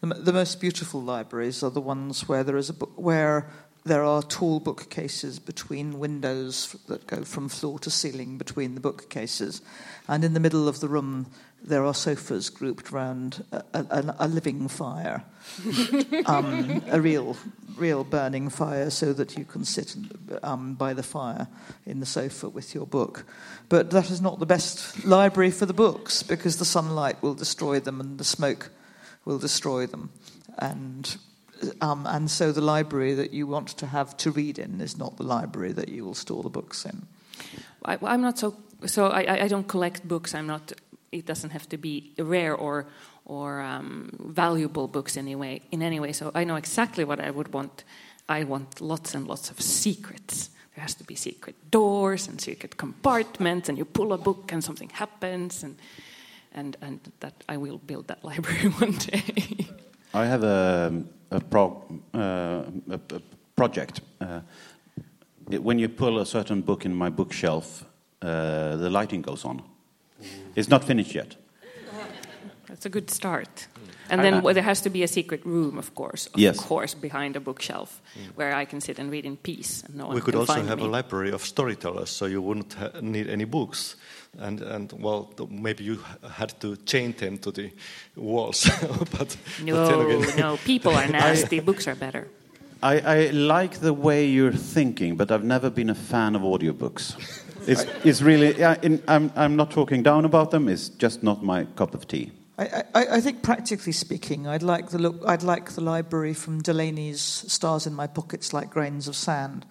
The, 0.00 0.14
the 0.14 0.32
most 0.32 0.60
beautiful 0.60 1.02
libraries 1.02 1.62
are 1.62 1.70
the 1.70 1.80
ones 1.80 2.28
where 2.28 2.44
there 2.44 2.56
is 2.56 2.70
a 2.70 2.74
book, 2.74 2.92
where 2.96 3.50
there 3.84 4.04
are 4.04 4.22
tall 4.22 4.60
bookcases 4.60 5.38
between 5.38 5.98
windows 5.98 6.76
that 6.88 7.06
go 7.06 7.24
from 7.24 7.48
floor 7.48 7.78
to 7.80 7.90
ceiling 7.90 8.36
between 8.36 8.74
the 8.74 8.80
bookcases, 8.80 9.62
and 10.06 10.24
in 10.24 10.34
the 10.34 10.40
middle 10.40 10.68
of 10.68 10.80
the 10.80 10.88
room 10.88 11.26
there 11.62 11.84
are 11.84 11.94
sofas 11.94 12.50
grouped 12.50 12.90
round 12.92 13.44
a, 13.52 13.62
a, 13.74 14.14
a 14.20 14.28
living 14.28 14.68
fire, 14.68 15.24
um, 16.26 16.82
a 16.88 17.00
real, 17.00 17.36
real 17.76 18.04
burning 18.04 18.48
fire, 18.48 18.90
so 18.90 19.12
that 19.12 19.36
you 19.36 19.44
can 19.44 19.64
sit 19.64 19.96
um, 20.42 20.74
by 20.74 20.94
the 20.94 21.02
fire 21.02 21.48
in 21.86 22.00
the 22.00 22.06
sofa 22.06 22.48
with 22.48 22.74
your 22.74 22.86
book. 22.86 23.24
But 23.68 23.90
that 23.90 24.10
is 24.10 24.20
not 24.20 24.38
the 24.38 24.46
best 24.46 25.04
library 25.04 25.50
for 25.50 25.66
the 25.66 25.74
books 25.74 26.22
because 26.22 26.56
the 26.58 26.64
sunlight 26.64 27.22
will 27.22 27.34
destroy 27.34 27.80
them 27.80 28.00
and 28.00 28.18
the 28.18 28.24
smoke 28.24 28.70
will 29.24 29.38
destroy 29.38 29.86
them, 29.86 30.10
and 30.58 31.16
um, 31.80 32.06
and 32.06 32.30
so 32.30 32.52
the 32.52 32.60
library 32.62 33.14
that 33.14 33.32
you 33.32 33.46
want 33.46 33.68
to 33.78 33.86
have 33.86 34.16
to 34.18 34.30
read 34.30 34.58
in 34.58 34.80
is 34.80 34.96
not 34.96 35.16
the 35.16 35.24
library 35.24 35.72
that 35.72 35.88
you 35.88 36.04
will 36.04 36.14
store 36.14 36.42
the 36.42 36.48
books 36.50 36.84
in. 36.86 37.06
I, 37.84 37.98
I'm 38.02 38.22
not 38.22 38.38
so 38.38 38.56
so. 38.86 39.08
I, 39.08 39.22
I- 39.22 39.44
I 39.44 39.48
don't 39.48 39.66
collect 39.68 40.06
books. 40.06 40.34
I'm 40.34 40.46
not. 40.46 40.72
It 41.12 41.26
doesn't 41.26 41.50
have 41.50 41.68
to 41.68 41.78
be 41.78 42.12
rare 42.18 42.54
or 42.54 42.86
or 43.24 43.60
um, 43.60 44.10
valuable 44.18 44.88
books 44.88 45.16
anyway. 45.16 45.60
In 45.70 45.82
any 45.82 46.00
way, 46.00 46.12
so 46.12 46.30
I 46.34 46.44
know 46.44 46.56
exactly 46.56 47.04
what 47.04 47.20
I 47.20 47.30
would 47.30 47.52
want. 47.52 47.84
I 48.28 48.44
want 48.44 48.80
lots 48.80 49.14
and 49.14 49.26
lots 49.26 49.50
of 49.50 49.60
secrets. 49.60 50.50
There 50.74 50.82
has 50.82 50.94
to 50.94 51.04
be 51.04 51.14
secret 51.14 51.56
doors 51.70 52.28
and 52.28 52.40
secret 52.40 52.76
compartments, 52.76 53.68
and 53.68 53.78
you 53.78 53.84
pull 53.84 54.12
a 54.12 54.18
book 54.18 54.52
and 54.52 54.62
something 54.62 54.90
happens, 54.90 55.64
and 55.64 55.76
and 56.52 56.76
and 56.80 57.00
that 57.20 57.34
I 57.48 57.56
will 57.56 57.78
build 57.78 58.06
that 58.08 58.24
library 58.30 58.70
one 58.80 58.92
day. 58.92 59.68
I 60.14 60.24
have 60.24 60.42
a, 60.42 61.04
a, 61.30 61.40
pro, 61.40 61.82
uh, 62.14 62.64
a, 62.90 62.94
a 62.94 63.20
project. 63.54 64.00
Uh, 64.20 64.40
when 65.46 65.78
you 65.78 65.88
pull 65.88 66.18
a 66.18 66.26
certain 66.26 66.62
book 66.62 66.84
in 66.84 66.94
my 66.94 67.10
bookshelf, 67.10 67.84
uh, 68.22 68.76
the 68.76 68.90
lighting 68.90 69.22
goes 69.22 69.44
on. 69.44 69.62
It's 70.56 70.68
not 70.68 70.84
finished 70.84 71.14
yet. 71.14 71.36
That's 72.68 72.86
a 72.86 72.90
good 72.90 73.10
start. 73.10 73.48
Mm. 73.48 73.88
And 74.10 74.20
then 74.24 74.42
well, 74.42 74.54
there 74.54 74.62
has 74.62 74.80
to 74.82 74.90
be 74.90 75.02
a 75.02 75.08
secret 75.08 75.44
room, 75.44 75.78
of 75.78 75.94
course, 75.94 76.26
of 76.34 76.40
Yes. 76.40 76.58
course, 76.60 76.94
behind 76.94 77.36
a 77.36 77.40
bookshelf, 77.40 78.00
mm. 78.14 78.36
where 78.36 78.54
I 78.62 78.64
can 78.66 78.80
sit 78.80 78.98
and 78.98 79.10
read 79.10 79.24
in 79.24 79.36
peace, 79.36 79.82
and 79.86 79.96
no 79.96 80.06
one 80.06 80.14
we 80.14 80.20
could 80.20 80.32
can 80.32 80.40
also 80.40 80.54
find 80.54 80.68
have 80.68 80.78
me. 80.78 80.84
a 80.84 80.88
library 80.88 81.30
of 81.32 81.42
storytellers, 81.42 82.08
so 82.10 82.26
you 82.26 82.40
wouldn't 82.42 82.72
ha- 82.74 83.00
need 83.00 83.28
any 83.28 83.44
books. 83.44 83.96
And, 84.38 84.60
and 84.62 84.92
well, 84.92 85.24
th- 85.36 85.48
maybe 85.50 85.84
you 85.84 85.94
h- 85.94 86.30
had 86.30 86.60
to 86.60 86.76
chain 86.84 87.12
them 87.18 87.38
to 87.38 87.50
the 87.50 87.70
walls. 88.16 88.64
but, 88.98 89.10
but 89.18 89.36
No, 89.64 90.00
again, 90.10 90.36
no, 90.38 90.56
people 90.64 90.92
are 90.94 91.08
nasty. 91.12 91.60
Books 91.60 91.86
are 91.88 91.94
better. 91.96 92.28
I, 92.82 93.00
I 93.00 93.30
like 93.30 93.80
the 93.80 93.92
way 93.92 94.26
you're 94.26 94.52
thinking, 94.74 95.16
but 95.16 95.30
I've 95.30 95.44
never 95.44 95.70
been 95.70 95.90
a 95.90 95.94
fan 95.94 96.36
of 96.36 96.42
audiobooks. 96.42 97.14
It's, 97.66 97.84
it's 98.04 98.22
really, 98.22 98.58
yeah, 98.58 98.76
in, 98.82 99.02
I'm, 99.08 99.32
I'm 99.36 99.56
not 99.56 99.70
talking 99.70 100.02
down 100.02 100.24
about 100.24 100.50
them, 100.50 100.68
it's 100.68 100.88
just 100.88 101.22
not 101.22 101.42
my 101.42 101.64
cup 101.64 101.94
of 101.94 102.06
tea. 102.06 102.32
I, 102.58 102.82
I, 102.94 103.06
I 103.12 103.20
think, 103.20 103.42
practically 103.42 103.92
speaking, 103.92 104.48
I'd 104.48 104.64
like 104.64 104.90
the 104.90 104.98
look. 104.98 105.22
I'd 105.24 105.44
like 105.44 105.70
the 105.70 105.80
library 105.80 106.34
from 106.34 106.60
Delany's 106.60 107.20
"Stars 107.20 107.86
in 107.86 107.94
My 107.94 108.08
Pockets 108.08 108.52
Like 108.52 108.68
Grains 108.68 109.06
of 109.06 109.14
Sand," 109.14 109.64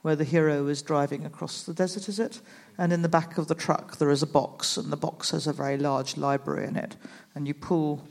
where 0.00 0.16
the 0.16 0.24
hero 0.24 0.66
is 0.66 0.80
driving 0.80 1.26
across 1.26 1.64
the 1.64 1.74
desert. 1.74 2.08
Is 2.08 2.18
it? 2.18 2.40
And 2.78 2.94
in 2.94 3.02
the 3.02 3.10
back 3.10 3.36
of 3.36 3.48
the 3.48 3.54
truck 3.54 3.98
there 3.98 4.10
is 4.10 4.22
a 4.22 4.26
box, 4.26 4.78
and 4.78 4.90
the 4.90 4.96
box 4.96 5.32
has 5.32 5.46
a 5.46 5.52
very 5.52 5.76
large 5.76 6.16
library 6.16 6.66
in 6.66 6.76
it. 6.76 6.96
And 7.34 7.46
you 7.46 7.52
pull 7.52 8.08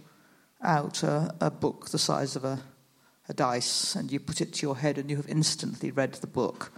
out 0.62 1.02
a, 1.02 1.34
a 1.42 1.50
book 1.50 1.90
the 1.90 1.98
size 1.98 2.36
of 2.36 2.46
a, 2.46 2.60
a 3.28 3.34
dice, 3.34 3.96
and 3.96 4.12
you 4.12 4.20
put 4.20 4.42
it 4.42 4.54
to 4.54 4.62
your 4.68 4.78
head, 4.78 5.00
and 5.00 5.10
you 5.10 5.18
have 5.18 5.28
instantly 5.28 5.90
read 5.90 6.14
the 6.14 6.28
book. 6.28 6.72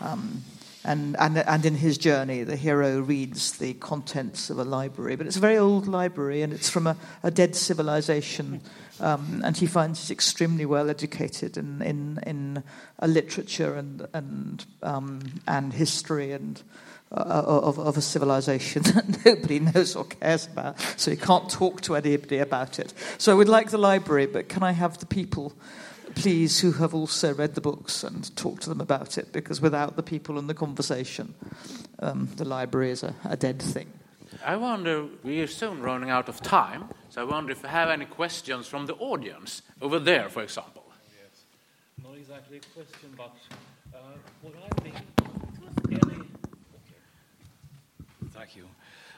Um, 0.00 0.42
and, 0.84 1.16
and, 1.18 1.38
and 1.38 1.66
in 1.66 1.74
his 1.74 1.98
journey, 1.98 2.44
the 2.44 2.56
hero 2.56 3.00
reads 3.00 3.58
the 3.58 3.74
contents 3.74 4.48
of 4.48 4.58
a 4.58 4.64
library. 4.64 5.16
But 5.16 5.26
it's 5.26 5.36
a 5.36 5.40
very 5.40 5.58
old 5.58 5.86
library, 5.86 6.42
and 6.42 6.52
it's 6.52 6.70
from 6.70 6.86
a, 6.86 6.96
a 7.22 7.30
dead 7.30 7.56
civilization. 7.56 8.60
Um, 9.00 9.42
and 9.44 9.56
he 9.56 9.66
finds 9.66 10.00
he's 10.00 10.10
extremely 10.10 10.64
well 10.64 10.88
educated 10.88 11.56
in, 11.56 11.82
in, 11.82 12.18
in 12.26 12.62
uh, 13.00 13.06
literature 13.06 13.74
and, 13.74 14.06
and, 14.12 14.64
um, 14.82 15.20
and 15.46 15.72
history 15.72 16.32
and 16.32 16.62
uh, 17.10 17.42
of, 17.46 17.78
of 17.78 17.96
a 17.96 18.02
civilization 18.02 18.82
that 18.94 19.24
nobody 19.24 19.60
knows 19.60 19.96
or 19.96 20.04
cares 20.04 20.46
about. 20.46 20.78
So 20.96 21.10
he 21.10 21.16
can't 21.16 21.48
talk 21.50 21.80
to 21.82 21.96
anybody 21.96 22.38
about 22.38 22.78
it. 22.78 22.92
So 23.18 23.32
I 23.32 23.34
would 23.34 23.48
like 23.48 23.70
the 23.70 23.78
library, 23.78 24.26
but 24.26 24.48
can 24.48 24.62
I 24.62 24.72
have 24.72 24.98
the 24.98 25.06
people? 25.06 25.54
Please, 26.18 26.60
who 26.60 26.72
have 26.72 26.94
also 26.94 27.32
read 27.32 27.54
the 27.54 27.60
books 27.60 28.04
and 28.04 28.34
talk 28.36 28.60
to 28.60 28.68
them 28.68 28.80
about 28.80 29.16
it, 29.18 29.32
because 29.32 29.60
without 29.60 29.94
the 29.96 30.02
people 30.02 30.38
and 30.38 30.48
the 30.48 30.54
conversation, 30.54 31.34
um, 32.00 32.28
the 32.36 32.44
library 32.44 32.90
is 32.90 33.02
a, 33.02 33.14
a 33.24 33.36
dead 33.36 33.62
thing. 33.62 33.86
I 34.44 34.56
wonder, 34.56 35.06
we 35.22 35.40
are 35.40 35.46
soon 35.46 35.80
running 35.80 36.10
out 36.10 36.28
of 36.28 36.40
time, 36.40 36.88
so 37.08 37.22
I 37.22 37.24
wonder 37.24 37.52
if 37.52 37.62
you 37.62 37.68
have 37.68 37.88
any 37.88 38.04
questions 38.04 38.66
from 38.66 38.86
the 38.86 38.94
audience, 38.94 39.62
over 39.80 39.98
there, 39.98 40.28
for 40.28 40.42
example. 40.42 40.84
Not 42.02 42.16
exactly 42.16 42.58
a 42.58 42.60
question, 42.74 43.14
but 43.16 43.34
uh, 43.94 43.98
what 44.42 44.54
I 44.64 44.82
think, 44.82 44.96
any, 45.90 46.22
thank 48.32 48.56
you. 48.56 48.64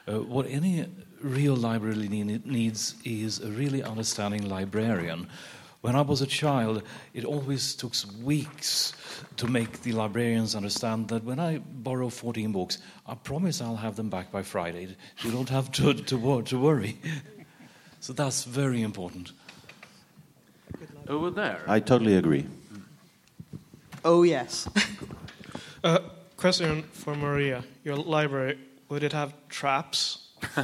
Uh, 0.07 0.21
what 0.21 0.47
any 0.47 0.87
real 1.21 1.57
library 1.57 2.09
ne- 2.09 2.41
needs 2.45 2.95
is 3.05 3.41
a 3.41 3.51
really 3.51 3.83
understanding 3.83 4.49
librarian. 4.49 5.29
When 5.81 5.97
I 5.97 6.03
was 6.03 6.21
a 6.21 6.27
child, 6.27 6.83
it 7.15 7.25
always 7.25 7.75
took 7.75 7.95
weeks 8.23 8.93
to 9.37 9.47
make 9.47 9.83
the 9.83 9.93
librarians 9.93 10.55
understand 10.55 11.09
that 11.09 11.25
when 11.25 11.39
I 11.39 11.59
borrow 11.59 12.11
14 12.11 12.53
books, 12.53 12.79
I 13.07 13.15
promise 13.15 13.63
I'll 13.63 13.77
have 13.77 13.97
them 13.97 14.11
back 14.11 14.31
by 14.31 14.43
Friday. 14.43 14.97
You 15.23 15.31
don't 15.31 15.49
have 15.49 15.73
to, 15.73 15.95
to, 15.95 16.43
to 16.43 16.59
worry. 16.59 16.97
So 18.03 18.15
that's 18.15 18.45
very 18.45 18.81
important. 18.81 19.33
Over 21.07 21.31
there. 21.31 21.61
I 21.69 21.81
totally 21.81 22.17
agree. 22.17 22.47
Oh, 24.05 24.23
yes. 24.23 24.69
Uh, 25.83 25.99
question 26.37 26.83
for 26.93 27.15
Maria. 27.15 27.65
Your 27.85 27.97
library, 27.97 28.59
would 28.91 29.03
it 29.03 29.15
have 29.15 29.33
traps? 29.49 30.29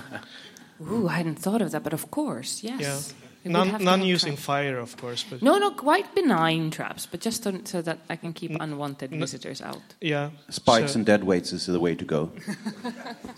Ooh, 0.82 1.08
I 1.08 1.14
hadn't 1.14 1.36
thought 1.38 1.62
of 1.62 1.70
that, 1.70 1.82
but 1.82 1.94
of 1.94 2.10
course, 2.10 2.62
yes. 2.62 3.14
Yeah. 3.18 3.25
It 3.46 3.52
None, 3.52 3.84
none 3.84 4.02
using 4.02 4.32
traps. 4.34 4.44
fire, 4.44 4.78
of 4.78 4.96
course, 4.96 5.24
but 5.30 5.40
No, 5.40 5.56
no, 5.58 5.70
quite 5.70 6.14
benign 6.14 6.70
traps, 6.70 7.06
but 7.06 7.20
just 7.20 7.44
so, 7.44 7.52
so 7.64 7.80
that 7.82 7.98
I 8.10 8.16
can 8.16 8.32
keep 8.32 8.50
unwanted 8.60 9.10
visitors 9.10 9.62
out. 9.62 9.82
yeah. 10.00 10.30
Spikes 10.50 10.92
so- 10.92 10.98
and 10.98 11.06
dead 11.06 11.22
weights 11.24 11.52
is 11.52 11.66
the 11.66 11.78
way 11.78 11.94
to 11.94 12.04
go. 12.04 12.30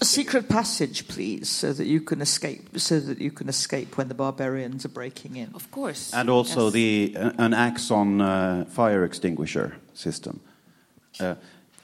a 0.00 0.04
secret 0.04 0.48
passage, 0.48 1.06
please, 1.08 1.48
so 1.50 1.72
that 1.72 1.86
you 1.86 2.00
can 2.00 2.20
escape. 2.22 2.78
So 2.78 3.00
that 3.00 3.18
you 3.20 3.30
can 3.30 3.48
escape 3.48 3.98
when 3.98 4.08
the 4.08 4.14
barbarians 4.14 4.84
are 4.84 4.92
breaking 4.92 5.36
in. 5.36 5.50
Of 5.54 5.70
course. 5.70 6.12
And 6.14 6.30
also 6.30 6.64
yes. 6.64 6.72
the 6.72 7.16
uh, 7.16 7.44
an 7.44 7.52
Axon 7.54 8.20
uh, 8.20 8.64
fire 8.70 9.04
extinguisher 9.04 9.76
system. 9.94 10.40
Uh, 11.20 11.34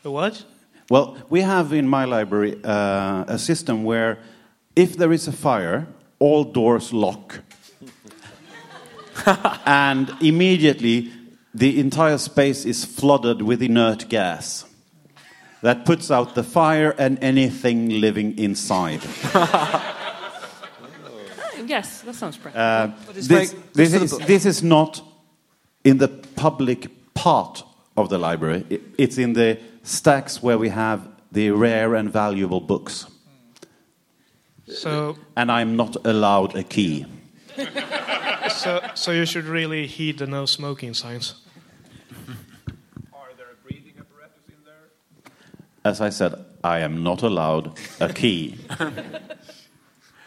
A 0.05 0.11
what? 0.11 0.45
well, 0.91 1.17
we 1.31 1.43
have 1.43 1.73
in 1.73 1.87
my 1.89 2.05
library 2.07 2.57
uh, 2.65 3.25
a 3.35 3.39
system 3.39 3.85
where 3.85 4.17
if 4.77 4.97
there 4.97 5.13
is 5.13 5.29
a 5.29 5.33
fire, 5.33 5.87
all 6.19 6.45
doors 6.53 6.93
lock. 6.93 7.41
and 9.67 10.11
immediately 10.21 11.11
the 11.55 11.79
entire 11.81 12.19
space 12.19 12.65
is 12.65 12.85
flooded 12.85 13.43
with 13.43 13.63
inert 13.63 14.09
gas 14.09 14.65
that 15.63 15.85
puts 15.87 16.11
out 16.11 16.35
the 16.35 16.43
fire 16.43 16.95
and 16.99 17.19
anything 17.23 18.01
living 18.01 18.37
inside. 18.39 19.01
Yes, 21.67 22.03
that 22.03 22.15
sounds 22.15 22.37
practical. 22.37 22.61
Uh, 22.63 22.87
But 23.07 23.17
it's 23.17 23.29
this, 23.29 23.55
this, 23.73 23.95
is, 23.95 24.19
this 24.27 24.45
is 24.45 24.63
not 24.63 25.03
in 25.83 25.99
the 25.99 26.09
public 26.37 26.89
part 27.15 27.65
of 27.97 28.09
the 28.09 28.19
library. 28.19 28.65
I- 28.71 28.81
It's 28.99 29.19
in 29.19 29.33
the 29.33 29.59
stacks 29.83 30.43
where 30.43 30.59
we 30.59 30.69
have 30.69 31.09
the 31.33 31.51
rare 31.53 31.95
and 31.95 32.13
valuable 32.13 32.61
books. 32.61 33.07
So, 34.69 35.17
And 35.37 35.51
I'm 35.51 35.77
not 35.77 35.97
allowed 36.05 36.55
a 36.57 36.63
key. 36.63 37.07
so, 38.55 38.81
so 38.95 39.11
you 39.11 39.27
should 39.27 39.45
really 39.45 39.87
heed 39.87 40.19
the 40.19 40.27
no 40.27 40.47
smoking 40.47 40.95
signs. 40.95 41.35
Are 43.13 43.33
there 43.37 43.57
breathing 43.63 43.95
apparatus 43.99 44.43
in 44.49 44.65
there? 44.65 45.33
As 45.85 46.01
I 46.01 46.11
said, 46.11 46.45
I 46.63 46.81
am 46.81 47.03
not 47.03 47.23
allowed 47.23 47.79
a 48.01 48.13
key. 48.13 48.57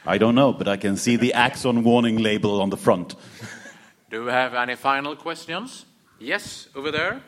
I 0.06 0.18
don't 0.18 0.36
know, 0.36 0.54
but 0.54 0.68
I 0.68 0.78
can 0.78 0.96
see 0.96 1.18
the 1.18 1.34
Axon 1.34 1.84
warning 1.84 2.18
label 2.18 2.62
on 2.62 2.70
the 2.70 2.78
front. 2.78 3.16
Do 4.10 4.24
we 4.26 4.32
have 4.32 4.54
any 4.54 4.76
final 4.76 5.16
questions? 5.16 5.86
Yes, 6.20 6.70
over 6.76 6.92
there. 6.92 7.22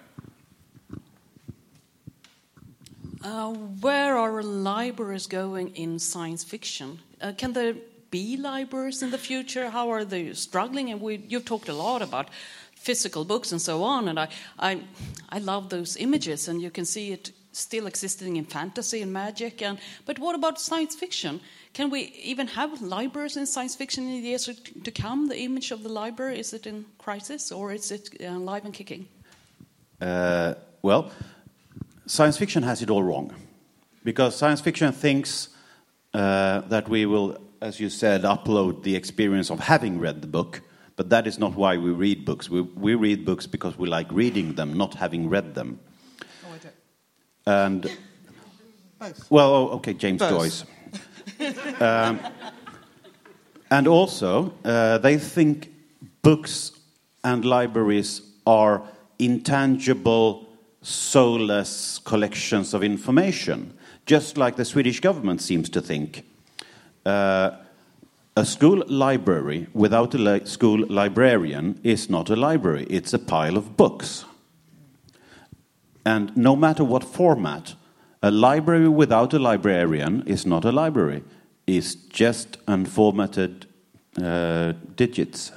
Uh, 3.21 3.49
where 3.81 4.17
are 4.17 4.41
libraries 4.41 5.27
going 5.27 5.75
in 5.75 5.99
science 5.99 6.43
fiction? 6.45 6.99
Uh, 7.21 7.33
can 7.35 7.51
there 7.51 7.75
be 8.11 8.37
libraries 8.37 9.01
in 9.01 9.11
the 9.11 9.17
future? 9.17 9.69
How 9.69 9.89
are 9.89 10.05
they 10.05 10.33
struggling? 10.33 10.91
And 10.91 11.01
we, 11.01 11.23
you've 11.27 11.45
talked 11.45 11.69
a 11.69 11.73
lot 11.73 12.01
about 12.01 12.29
physical 12.75 13.25
books 13.25 13.51
and 13.51 13.61
so 13.61 13.83
on, 13.83 14.07
and 14.07 14.19
I, 14.19 14.29
I, 14.57 14.81
I 15.29 15.39
love 15.39 15.69
those 15.69 15.97
images, 15.97 16.47
and 16.47 16.61
you 16.61 16.71
can 16.71 16.85
see 16.85 17.11
it 17.11 17.31
still 17.51 17.87
existing 17.87 18.37
in 18.37 18.45
fantasy 18.45 19.01
and 19.01 19.11
magic. 19.11 19.61
And 19.61 19.79
but 20.05 20.19
what 20.19 20.35
about 20.35 20.59
science 20.59 20.95
fiction? 20.95 21.41
Can 21.73 21.89
we 21.89 22.01
even 22.23 22.47
have 22.47 22.81
libraries 22.81 23.37
in 23.37 23.45
science 23.45 23.75
fiction 23.75 24.05
in 24.05 24.21
the 24.21 24.29
years 24.29 24.45
to, 24.83 24.91
come? 24.91 25.27
The 25.27 25.39
image 25.39 25.71
of 25.71 25.83
the 25.83 25.89
library 25.89 26.39
is 26.39 26.53
it 26.53 26.65
in 26.65 26.85
crisis 26.97 27.51
or 27.51 27.71
is 27.71 27.91
it 27.91 28.09
uh, 28.21 28.31
live 28.39 28.65
and 28.65 28.73
kicking? 28.73 29.07
Uh, 30.01 30.55
well, 30.81 31.11
science 32.05 32.37
fiction 32.37 32.63
has 32.63 32.81
it 32.81 32.89
all 32.89 33.03
wrong. 33.03 33.33
Because 34.03 34.35
science 34.35 34.61
fiction 34.61 34.91
thinks 34.93 35.49
uh, 36.13 36.61
that 36.61 36.87
we 36.87 37.05
will, 37.05 37.37
as 37.61 37.79
you 37.79 37.89
said, 37.89 38.23
upload 38.23 38.83
the 38.83 38.95
experience 38.95 39.49
of 39.49 39.59
having 39.59 39.99
read 39.99 40.21
the 40.21 40.27
book, 40.27 40.61
but 40.95 41.09
that 41.09 41.27
is 41.27 41.39
not 41.39 41.55
why 41.55 41.77
we 41.77 41.91
read 41.91 42.25
books. 42.25 42.49
We, 42.49 42.61
we 42.61 42.95
read 42.95 43.25
books 43.25 43.47
because 43.47 43.77
we 43.77 43.87
like 43.87 44.11
reading 44.11 44.55
them, 44.55 44.73
not 44.77 44.95
having 44.95 45.29
read 45.29 45.55
them. 45.55 45.79
Oh, 46.21 46.53
I 46.53 46.57
don't. 46.57 46.75
And, 47.45 47.97
Both. 48.99 49.31
well, 49.31 49.53
oh, 49.53 49.69
okay, 49.77 49.93
James 49.93 50.19
Both. 50.19 50.29
Joyce. 50.29 50.65
um, 51.81 52.19
and 53.71 53.87
also, 53.87 54.53
uh, 54.65 54.97
they 54.97 55.17
think 55.17 55.71
books 56.21 56.71
and 57.23 57.45
libraries 57.45 58.21
are 58.45 58.83
intangible, 59.19 60.47
soulless 60.81 61.99
collections 61.99 62.73
of 62.73 62.83
information, 62.83 63.73
just 64.05 64.37
like 64.37 64.55
the 64.55 64.65
Swedish 64.65 65.01
government 65.01 65.41
seems 65.41 65.69
to 65.69 65.81
think. 65.81 66.23
Uh, 67.05 67.51
a 68.35 68.45
school 68.45 68.83
library 68.87 69.67
without 69.73 70.13
a 70.13 70.17
li- 70.17 70.45
school 70.45 70.85
librarian 70.87 71.79
is 71.83 72.09
not 72.09 72.29
a 72.29 72.35
library, 72.35 72.85
it's 72.89 73.13
a 73.13 73.19
pile 73.19 73.57
of 73.57 73.75
books. 73.75 74.25
And 76.05 76.35
no 76.37 76.55
matter 76.55 76.83
what 76.83 77.03
format, 77.03 77.75
a 78.21 78.31
library 78.31 78.87
without 78.87 79.33
a 79.33 79.39
librarian 79.39 80.23
is 80.25 80.45
not 80.45 80.65
a 80.65 80.71
library, 80.71 81.23
it's 81.67 81.95
just 81.95 82.57
unformatted 82.65 83.65
uh, 84.21 84.73
digits. 84.95 85.51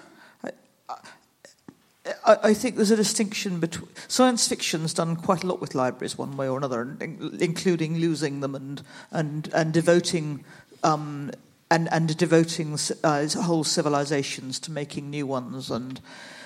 I, 2.27 2.51
I 2.51 2.55
think 2.55 2.77
there's 2.77 2.91
a 2.91 2.97
distinction 2.97 3.61
between 3.61 3.89
science 4.09 4.49
fiction's 4.49 4.93
done 4.93 5.17
quite 5.17 5.45
a 5.45 5.47
lot 5.47 5.61
with 5.61 5.75
libraries, 5.75 6.19
one 6.19 6.37
way 6.37 6.49
or 6.49 6.59
another, 6.59 6.97
in- 7.01 7.37
including 7.41 7.99
losing 7.99 8.41
them 8.41 8.55
and 8.55 8.83
and 9.11 9.49
and 9.55 9.73
devoting. 9.73 10.45
Um, 10.83 11.31
and, 11.71 11.91
and 11.91 12.15
devoting 12.19 12.79
uh, 13.03 13.27
whole 13.29 13.65
civilizations 13.65 14.59
to 14.59 14.71
making 14.71 15.09
new 15.09 15.27
ones 15.27 15.71
and 15.71 16.03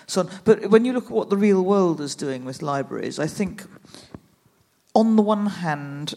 so 0.07 0.21
on. 0.21 0.31
But 0.45 0.71
when 0.71 0.85
you 0.85 0.93
look 0.93 1.07
at 1.07 1.11
what 1.11 1.31
the 1.31 1.37
real 1.37 1.65
world 1.65 2.01
is 2.01 2.15
doing 2.15 2.45
with 2.45 2.63
libraries, 2.63 3.19
I 3.19 3.27
think 3.27 3.65
on 4.95 5.17
the 5.17 5.23
one 5.23 5.47
hand, 5.47 6.15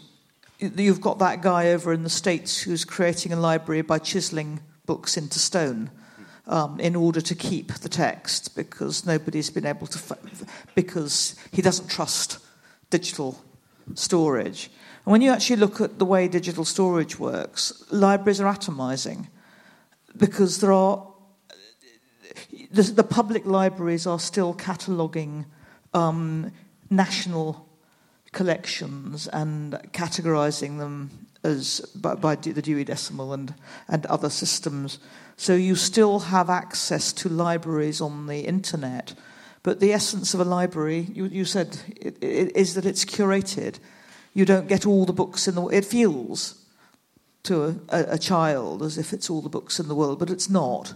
you've 0.60 1.02
got 1.02 1.18
that 1.20 1.42
guy 1.42 1.70
over 1.70 1.92
in 1.92 2.04
the 2.04 2.10
States 2.10 2.62
who's 2.62 2.86
creating 2.86 3.34
a 3.34 3.36
library 3.36 3.82
by 3.82 3.98
chiseling 3.98 4.60
books 4.86 5.18
into 5.18 5.40
stone 5.40 5.90
um, 6.48 6.80
in 6.80 6.96
order 6.96 7.20
to 7.20 7.36
keep 7.36 7.74
the 7.74 7.90
text 7.90 8.56
because 8.56 9.06
nobody's 9.06 9.50
been 9.50 9.66
able 9.66 9.88
to, 9.88 9.98
f- 9.98 10.68
because 10.76 11.36
he 11.52 11.62
doesn't 11.62 11.90
trust 11.90 12.40
digital 12.90 13.44
storage. 13.96 14.70
And 15.06 15.12
when 15.12 15.22
you 15.22 15.32
actually 15.32 15.58
look 15.58 15.82
at 15.82 16.00
the 16.00 16.06
way 16.06 16.28
digital 16.28 16.66
storage 16.66 17.20
works, 17.20 17.84
libraries 17.91 18.41
are 18.41 18.54
atomizing 18.54 19.28
because 20.18 20.60
there 20.60 20.74
are 20.74 21.06
the, 22.72 22.84
the 22.84 23.04
public 23.04 23.45
libraries 23.45 24.06
are 24.06 24.20
still 24.20 24.54
cataloguing 24.54 25.45
um, 25.93 26.52
national 26.89 27.68
collections 28.32 29.28
and 29.28 29.74
categorizing 29.91 30.78
them 30.78 31.28
as 31.43 31.80
by, 31.95 32.16
by 32.16 32.36
the 32.36 32.62
Dewey 32.62 32.84
Decimal 32.84 33.34
and, 33.34 33.54
and 33.88 34.06
other 34.08 34.30
systems. 34.30 35.00
So 35.38 35.56
you 35.56 35.76
still 35.76 36.20
have 36.20 36.50
access 36.50 37.14
to 37.14 37.30
libraries 37.30 38.02
on 38.02 38.28
the 38.28 38.41
internet, 38.41 39.14
but 39.64 39.80
the 39.80 39.93
essence 39.93 40.34
of 40.34 40.39
a 40.41 40.45
library, 40.45 41.08
you, 41.14 41.26
you 41.26 41.45
said, 41.45 41.80
it, 41.95 42.22
it, 42.22 42.56
is 42.56 42.76
that 42.76 42.86
it's 42.86 43.06
curated. 43.06 43.80
You 44.34 44.46
don't 44.46 44.68
get 44.68 44.86
all 44.86 45.06
the 45.06 45.14
books 45.14 45.48
in 45.48 45.56
the 45.56 45.62
world. 45.62 45.74
It 45.74 45.86
feels 45.86 46.66
to 47.44 47.64
a, 47.64 47.76
a, 47.90 48.06
a 48.12 48.18
child 48.18 48.84
as 48.84 48.98
if 48.98 49.14
it's 49.14 49.30
all 49.30 49.42
the 49.42 49.50
books 49.50 49.80
in 49.80 49.88
the 49.88 49.96
world, 49.96 50.20
but 50.20 50.30
it's 50.30 50.50
not 50.50 50.94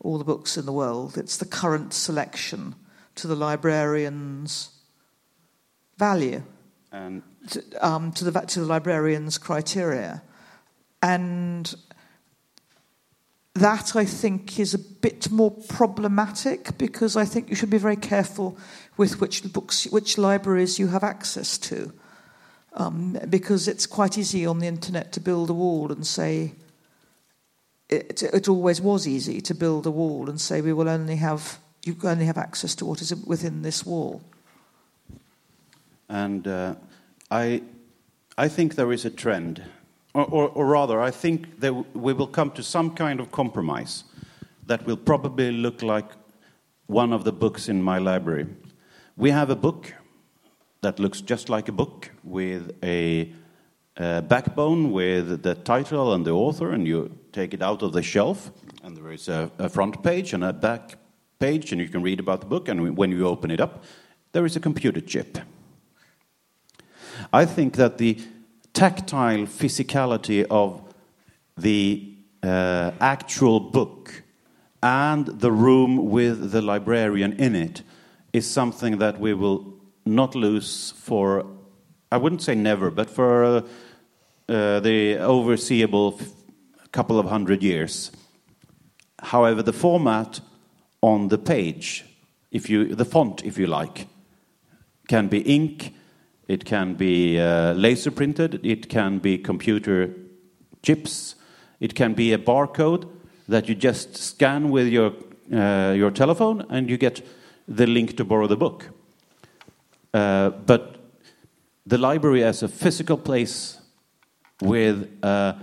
all 0.00 0.18
the 0.18 0.24
books 0.24 0.56
in 0.56 0.66
the 0.66 0.72
world. 0.72 1.16
It's 1.16 1.36
the 1.36 1.46
current 1.46 1.92
selection 1.94 2.74
to 3.14 3.26
the 3.26 3.36
librarian's 3.36 4.70
value 5.98 6.42
And 6.90 7.22
to, 7.50 7.62
um, 7.86 8.12
to, 8.12 8.24
the, 8.24 8.40
to 8.40 8.60
the 8.60 8.66
librarian's 8.66 9.38
criteria. 9.38 10.22
And 11.02 11.74
that, 13.54 13.94
I 13.94 14.04
think, 14.04 14.58
is 14.58 14.74
a 14.74 14.78
bit 14.78 15.30
more 15.30 15.50
problematic 15.50 16.78
because 16.78 17.16
I 17.16 17.24
think 17.24 17.50
you 17.50 17.56
should 17.56 17.70
be 17.70 17.78
very 17.78 17.96
careful 17.96 18.56
with 18.96 19.20
which 19.20 19.52
books, 19.52 19.86
which 19.88 20.16
libraries 20.16 20.78
you 20.78 20.88
have 20.88 21.04
access 21.04 21.58
to. 21.58 21.92
Um, 22.74 23.18
because 23.28 23.68
it's 23.68 23.86
quite 23.86 24.16
easy 24.16 24.46
on 24.46 24.58
the 24.58 24.66
internet 24.66 25.12
to 25.12 25.20
build 25.20 25.50
a 25.50 25.52
wall 25.52 25.92
and 25.92 26.06
say, 26.06 26.52
it, 27.90 28.22
it 28.22 28.48
always 28.48 28.80
was 28.80 29.06
easy 29.06 29.42
to 29.42 29.54
build 29.54 29.86
a 29.86 29.90
wall 29.90 30.30
and 30.30 30.40
say 30.40 30.62
we 30.62 30.72
will 30.72 30.88
only 30.88 31.16
have 31.16 31.58
you 31.84 31.96
only 32.04 32.26
have 32.26 32.38
access 32.38 32.74
to 32.76 32.86
what 32.86 33.00
is 33.00 33.14
within 33.26 33.62
this 33.62 33.84
wall. 33.84 34.22
And 36.08 36.46
uh, 36.46 36.74
I, 37.30 37.62
I 38.38 38.48
think 38.48 38.74
there 38.74 38.92
is 38.92 39.04
a 39.04 39.10
trend, 39.10 39.62
or, 40.14 40.24
or, 40.24 40.48
or 40.50 40.66
rather, 40.66 41.00
I 41.00 41.10
think 41.10 41.60
that 41.60 41.72
we 41.94 42.12
will 42.12 42.26
come 42.26 42.50
to 42.52 42.62
some 42.62 42.94
kind 42.94 43.18
of 43.18 43.32
compromise 43.32 44.04
that 44.66 44.86
will 44.86 44.96
probably 44.96 45.50
look 45.50 45.82
like 45.82 46.06
one 46.86 47.12
of 47.12 47.24
the 47.24 47.32
books 47.32 47.68
in 47.68 47.82
my 47.82 47.98
library. 47.98 48.46
We 49.16 49.30
have 49.30 49.50
a 49.50 49.56
book 49.56 49.92
that 50.82 50.98
looks 50.98 51.20
just 51.20 51.48
like 51.48 51.68
a 51.68 51.72
book 51.72 52.10
with 52.24 52.76
a, 52.82 53.32
backbone 53.96 54.90
with 54.90 55.42
the 55.42 55.54
title 55.54 56.12
and 56.12 56.26
the 56.26 56.32
author, 56.32 56.72
and 56.72 56.86
you 56.86 57.10
take 57.30 57.54
it 57.54 57.62
out 57.62 57.82
of 57.82 57.92
the 57.92 58.02
shelf, 58.02 58.50
and 58.82 58.96
there 58.96 59.12
is 59.12 59.28
a, 59.28 59.50
a 59.58 59.68
front 59.68 60.02
page 60.02 60.32
and 60.32 60.42
a 60.42 60.52
back 60.52 60.98
page, 61.38 61.72
and 61.72 61.80
you 61.80 61.88
can 61.88 62.02
read 62.02 62.18
about 62.18 62.40
the 62.40 62.46
book, 62.46 62.68
and 62.68 62.96
when 62.96 63.12
you 63.12 63.26
open 63.26 63.50
it 63.50 63.60
up, 63.60 63.84
there 64.32 64.44
is 64.44 64.56
a 64.56 64.60
computer 64.60 65.00
chip. 65.00 65.38
I 67.32 67.44
think 67.44 67.76
that 67.76 67.98
the 67.98 68.18
tactile 68.72 69.46
physicality 69.46 70.46
of 70.50 70.82
the 71.56 72.14
uh, 72.42 72.90
actual 73.00 73.60
book 73.60 74.22
and 74.82 75.26
the 75.26 75.52
room 75.52 76.10
with 76.10 76.50
the 76.50 76.62
librarian 76.62 77.34
in 77.34 77.54
it 77.54 77.82
is 78.32 78.50
something 78.50 78.98
that 78.98 79.20
we 79.20 79.34
will 79.34 79.81
not 80.04 80.34
lose 80.34 80.92
for 80.96 81.46
I 82.12 82.18
wouldn't 82.18 82.42
say 82.42 82.54
never, 82.54 82.90
but 82.90 83.08
for 83.08 83.42
uh, 83.42 83.60
uh, 84.46 84.80
the 84.80 85.16
overseeable 85.16 86.22
couple 86.92 87.18
of 87.18 87.24
hundred 87.24 87.62
years. 87.62 88.12
However, 89.18 89.62
the 89.62 89.72
format 89.72 90.40
on 91.00 91.28
the 91.28 91.38
page, 91.38 92.04
if 92.50 92.68
you, 92.68 92.94
the 92.94 93.06
font, 93.06 93.46
if 93.46 93.56
you 93.56 93.66
like, 93.66 94.08
can 95.08 95.28
be 95.28 95.38
ink, 95.40 95.94
it 96.48 96.66
can 96.66 96.94
be 96.94 97.40
uh, 97.40 97.72
laser 97.72 98.10
printed, 98.10 98.60
it 98.62 98.90
can 98.90 99.18
be 99.18 99.38
computer 99.38 100.14
chips, 100.82 101.34
it 101.80 101.94
can 101.94 102.12
be 102.12 102.34
a 102.34 102.38
barcode 102.38 103.08
that 103.48 103.70
you 103.70 103.74
just 103.74 104.18
scan 104.18 104.68
with 104.68 104.88
your, 104.88 105.14
uh, 105.50 105.94
your 105.96 106.10
telephone 106.10 106.66
and 106.68 106.90
you 106.90 106.98
get 106.98 107.26
the 107.66 107.86
link 107.86 108.18
to 108.18 108.24
borrow 108.24 108.46
the 108.46 108.56
book. 108.56 108.90
Uh, 110.14 110.50
but 110.50 110.96
the 111.86 111.98
library 111.98 112.44
as 112.44 112.62
a 112.62 112.68
physical 112.68 113.16
place 113.16 113.78
with 114.60 115.08
uh, 115.22 115.54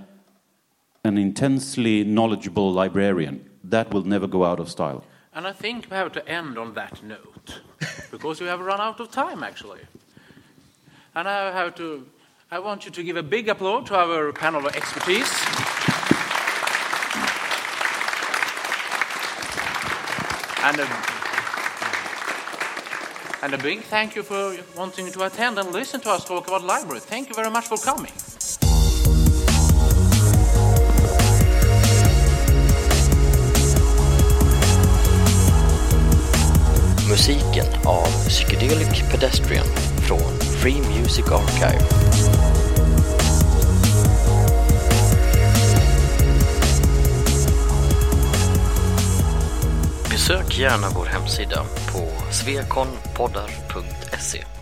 an 1.03 1.17
intensely 1.17 2.03
knowledgeable 2.03 2.71
librarian, 2.71 3.49
that 3.63 3.93
will 3.93 4.03
never 4.03 4.27
go 4.27 4.43
out 4.43 4.59
of 4.59 4.69
style. 4.69 5.03
And 5.33 5.47
I 5.47 5.53
think 5.53 5.87
we 5.89 5.95
have 5.95 6.11
to 6.13 6.27
end 6.27 6.57
on 6.57 6.73
that 6.73 7.01
note 7.03 7.61
because 8.11 8.41
we 8.41 8.47
have 8.47 8.59
run 8.59 8.81
out 8.81 8.99
of 8.99 9.11
time 9.11 9.43
actually. 9.43 9.81
And 11.15 11.27
I 11.27 11.51
have 11.51 11.75
to, 11.75 12.07
I 12.51 12.59
want 12.59 12.85
you 12.85 12.91
to 12.91 13.03
give 13.03 13.15
a 13.15 13.23
big 13.23 13.47
applause 13.47 13.87
to 13.87 13.95
our 13.95 14.33
panel 14.33 14.65
of 14.65 14.75
expertise. 14.75 15.31
And 20.61 20.79
a, 20.79 21.18
and 23.41 23.53
a 23.53 23.57
big 23.57 23.81
thank 23.81 24.15
you 24.15 24.23
for 24.23 24.55
wanting 24.75 25.11
to 25.11 25.23
attend 25.23 25.57
and 25.57 25.71
listen 25.71 25.99
to 26.01 26.09
us 26.09 26.25
talk 26.25 26.47
about 26.47 26.63
library. 26.63 26.99
Thank 26.99 27.29
you 27.29 27.35
very 27.35 27.49
much 27.49 27.67
for 27.67 27.77
coming. 27.77 28.11
Musiken 37.09 37.65
av 37.85 38.07
Psychedelic 38.27 39.11
Pedestrian 39.11 39.65
från 40.07 40.39
Free 40.61 40.81
Music 40.81 41.25
Archive. 41.31 41.83
Besök 50.09 50.57
gärna 50.57 50.89
vår 50.89 51.05
hemsida 51.05 51.65
på 51.93 52.18
svekonpoddar.se 52.31 54.58